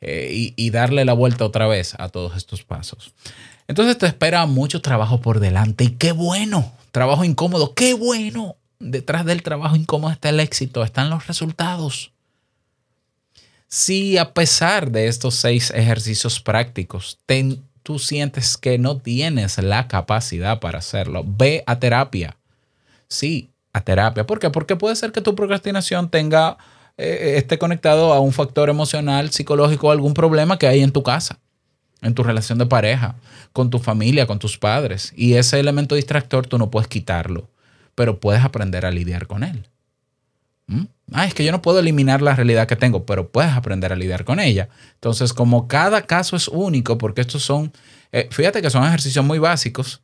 eh, 0.01 0.53
y 0.55 0.69
darle 0.71 1.05
la 1.05 1.13
vuelta 1.13 1.45
otra 1.45 1.67
vez 1.67 1.93
a 1.99 2.09
todos 2.09 2.37
estos 2.37 2.63
pasos. 2.63 3.13
Entonces 3.67 3.99
te 3.99 4.07
espera 4.07 4.47
mucho 4.47 4.81
trabajo 4.81 5.21
por 5.21 5.39
delante 5.39 5.83
y 5.83 5.89
qué 5.89 6.11
bueno, 6.11 6.73
trabajo 6.91 7.23
incómodo, 7.23 7.73
qué 7.73 7.93
bueno. 7.93 8.55
Detrás 8.79 9.25
del 9.25 9.43
trabajo 9.43 9.75
incómodo 9.75 10.11
está 10.13 10.29
el 10.29 10.39
éxito, 10.39 10.83
están 10.83 11.09
los 11.09 11.27
resultados. 11.27 12.13
Si 13.67 14.17
a 14.17 14.33
pesar 14.33 14.89
de 14.89 15.07
estos 15.07 15.35
seis 15.35 15.71
ejercicios 15.71 16.39
prácticos 16.39 17.19
tú 17.83 17.99
sientes 17.99 18.57
que 18.57 18.77
no 18.77 18.97
tienes 18.97 19.57
la 19.57 19.87
capacidad 19.87 20.59
para 20.59 20.79
hacerlo, 20.79 21.23
ve 21.25 21.63
a 21.65 21.79
terapia. 21.79 22.37
Sí, 23.07 23.51
a 23.73 23.81
terapia. 23.81 24.25
¿Por 24.25 24.39
qué? 24.39 24.49
Porque 24.49 24.75
puede 24.75 24.95
ser 24.95 25.11
que 25.11 25.21
tu 25.21 25.35
procrastinación 25.35 26.09
tenga, 26.09 26.57
eh, 26.97 27.33
esté 27.37 27.57
conectado 27.57 28.13
a 28.13 28.19
un 28.19 28.31
factor 28.31 28.69
emocional, 28.69 29.31
psicológico, 29.31 29.91
algún 29.91 30.13
problema 30.13 30.57
que 30.57 30.67
hay 30.67 30.81
en 30.81 30.91
tu 30.91 31.03
casa, 31.03 31.39
en 32.01 32.13
tu 32.13 32.23
relación 32.23 32.57
de 32.57 32.65
pareja, 32.65 33.15
con 33.53 33.69
tu 33.69 33.79
familia, 33.79 34.27
con 34.27 34.39
tus 34.39 34.57
padres. 34.57 35.13
Y 35.15 35.33
ese 35.33 35.59
elemento 35.59 35.95
distractor 35.95 36.47
tú 36.47 36.57
no 36.57 36.71
puedes 36.71 36.87
quitarlo, 36.87 37.49
pero 37.95 38.19
puedes 38.19 38.43
aprender 38.43 38.85
a 38.85 38.91
lidiar 38.91 39.27
con 39.27 39.43
él. 39.43 39.67
¿Mm? 40.67 40.85
Ah, 41.11 41.25
es 41.25 41.33
que 41.33 41.43
yo 41.43 41.51
no 41.51 41.61
puedo 41.61 41.79
eliminar 41.79 42.21
la 42.21 42.35
realidad 42.35 42.67
que 42.67 42.75
tengo, 42.75 43.05
pero 43.05 43.29
puedes 43.29 43.51
aprender 43.51 43.91
a 43.91 43.95
lidiar 43.95 44.23
con 44.23 44.39
ella. 44.39 44.69
Entonces, 44.93 45.33
como 45.33 45.67
cada 45.67 46.03
caso 46.03 46.35
es 46.35 46.47
único, 46.47 46.97
porque 46.97 47.21
estos 47.21 47.43
son, 47.43 47.73
eh, 48.11 48.29
fíjate 48.31 48.61
que 48.61 48.69
son 48.69 48.85
ejercicios 48.85 49.25
muy 49.25 49.39
básicos, 49.39 50.01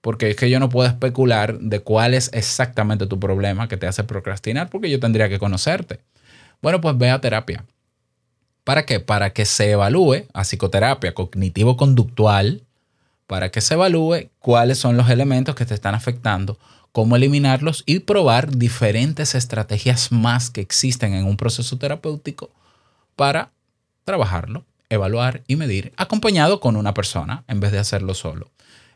porque 0.00 0.30
es 0.30 0.36
que 0.36 0.50
yo 0.50 0.60
no 0.60 0.68
puedo 0.68 0.88
especular 0.88 1.58
de 1.58 1.80
cuál 1.80 2.14
es 2.14 2.30
exactamente 2.32 3.06
tu 3.06 3.18
problema 3.20 3.68
que 3.68 3.76
te 3.76 3.86
hace 3.86 4.04
procrastinar, 4.04 4.68
porque 4.70 4.90
yo 4.90 5.00
tendría 5.00 5.28
que 5.28 5.38
conocerte. 5.38 6.00
Bueno, 6.60 6.80
pues 6.80 6.98
ve 6.98 7.10
a 7.10 7.20
terapia. 7.20 7.64
¿Para 8.68 8.84
qué? 8.84 9.00
Para 9.00 9.32
que 9.32 9.46
se 9.46 9.70
evalúe 9.70 10.26
a 10.34 10.42
psicoterapia 10.42 11.14
cognitivo-conductual, 11.14 12.66
para 13.26 13.50
que 13.50 13.62
se 13.62 13.72
evalúe 13.72 14.28
cuáles 14.40 14.76
son 14.76 14.98
los 14.98 15.08
elementos 15.08 15.54
que 15.54 15.64
te 15.64 15.72
están 15.72 15.94
afectando 15.94 16.58
cómo 16.92 17.16
eliminarlos 17.16 17.82
y 17.86 18.00
probar 18.00 18.54
diferentes 18.58 19.34
estrategias 19.34 20.12
más 20.12 20.50
que 20.50 20.60
existen 20.60 21.14
en 21.14 21.24
un 21.24 21.38
proceso 21.38 21.78
terapéutico 21.78 22.50
para 23.16 23.52
trabajarlo, 24.04 24.66
evaluar 24.90 25.42
y 25.46 25.56
medir, 25.56 25.94
acompañado 25.96 26.60
con 26.60 26.76
una 26.76 26.92
persona 26.92 27.44
en 27.48 27.60
vez 27.60 27.72
de 27.72 27.78
hacerlo 27.78 28.12
solo. 28.12 28.50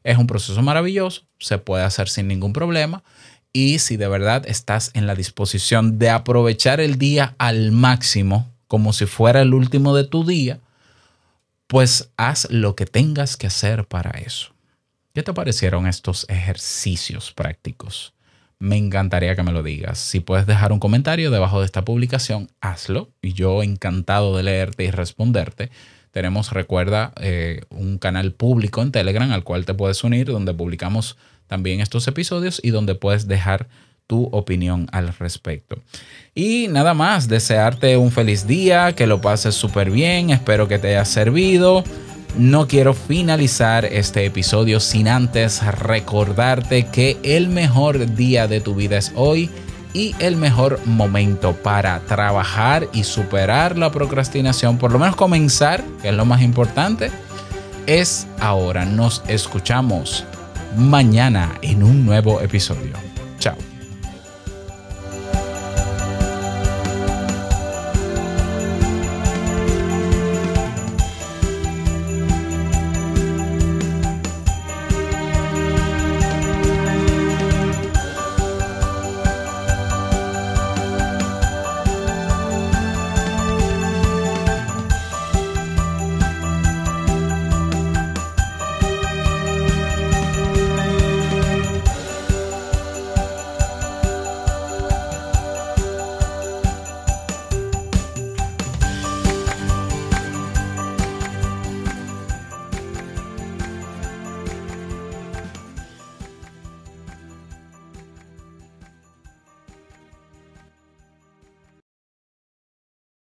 Es 0.04 0.18
un 0.18 0.26
proceso 0.26 0.60
maravilloso, 0.60 1.22
se 1.38 1.56
puede 1.56 1.84
hacer 1.84 2.10
sin 2.10 2.28
ningún 2.28 2.52
problema 2.52 3.02
y 3.54 3.78
si 3.78 3.96
de 3.96 4.08
verdad 4.08 4.44
estás 4.46 4.90
en 4.92 5.06
la 5.06 5.14
disposición 5.14 5.98
de 5.98 6.10
aprovechar 6.10 6.78
el 6.78 6.98
día 6.98 7.34
al 7.38 7.72
máximo, 7.72 8.51
como 8.72 8.94
si 8.94 9.04
fuera 9.04 9.42
el 9.42 9.52
último 9.52 9.94
de 9.94 10.04
tu 10.04 10.24
día, 10.24 10.58
pues 11.66 12.10
haz 12.16 12.50
lo 12.50 12.74
que 12.74 12.86
tengas 12.86 13.36
que 13.36 13.48
hacer 13.48 13.84
para 13.84 14.12
eso. 14.12 14.54
¿Qué 15.12 15.22
te 15.22 15.34
parecieron 15.34 15.86
estos 15.86 16.24
ejercicios 16.30 17.32
prácticos? 17.32 18.14
Me 18.58 18.78
encantaría 18.78 19.36
que 19.36 19.42
me 19.42 19.52
lo 19.52 19.62
digas. 19.62 19.98
Si 19.98 20.20
puedes 20.20 20.46
dejar 20.46 20.72
un 20.72 20.78
comentario 20.78 21.30
debajo 21.30 21.60
de 21.60 21.66
esta 21.66 21.84
publicación, 21.84 22.48
hazlo. 22.62 23.10
Y 23.20 23.34
yo 23.34 23.62
encantado 23.62 24.38
de 24.38 24.44
leerte 24.44 24.84
y 24.84 24.90
responderte. 24.90 25.70
Tenemos, 26.10 26.52
recuerda, 26.52 27.12
eh, 27.20 27.66
un 27.68 27.98
canal 27.98 28.32
público 28.32 28.80
en 28.80 28.90
Telegram 28.90 29.30
al 29.32 29.44
cual 29.44 29.66
te 29.66 29.74
puedes 29.74 30.02
unir, 30.02 30.28
donde 30.28 30.54
publicamos 30.54 31.18
también 31.46 31.82
estos 31.82 32.08
episodios 32.08 32.58
y 32.64 32.70
donde 32.70 32.94
puedes 32.94 33.28
dejar 33.28 33.68
tu 34.12 34.28
opinión 34.30 34.90
al 34.92 35.08
respecto. 35.14 35.78
Y 36.34 36.68
nada 36.68 36.92
más, 36.92 37.28
desearte 37.28 37.96
un 37.96 38.10
feliz 38.10 38.46
día, 38.46 38.94
que 38.94 39.06
lo 39.06 39.22
pases 39.22 39.54
súper 39.54 39.90
bien, 39.90 40.28
espero 40.28 40.68
que 40.68 40.78
te 40.78 40.88
haya 40.88 41.06
servido. 41.06 41.82
No 42.36 42.68
quiero 42.68 42.92
finalizar 42.92 43.86
este 43.86 44.26
episodio 44.26 44.80
sin 44.80 45.08
antes 45.08 45.64
recordarte 45.64 46.88
que 46.88 47.16
el 47.22 47.48
mejor 47.48 48.14
día 48.14 48.46
de 48.48 48.60
tu 48.60 48.74
vida 48.74 48.98
es 48.98 49.12
hoy 49.14 49.48
y 49.94 50.14
el 50.18 50.36
mejor 50.36 50.78
momento 50.84 51.54
para 51.54 51.98
trabajar 52.00 52.88
y 52.92 53.04
superar 53.04 53.78
la 53.78 53.90
procrastinación, 53.90 54.76
por 54.76 54.92
lo 54.92 54.98
menos 54.98 55.16
comenzar, 55.16 55.82
que 56.02 56.10
es 56.10 56.14
lo 56.14 56.26
más 56.26 56.42
importante, 56.42 57.10
es 57.86 58.26
ahora. 58.40 58.84
Nos 58.84 59.22
escuchamos 59.26 60.26
mañana 60.76 61.54
en 61.62 61.82
un 61.82 62.04
nuevo 62.04 62.42
episodio. 62.42 63.11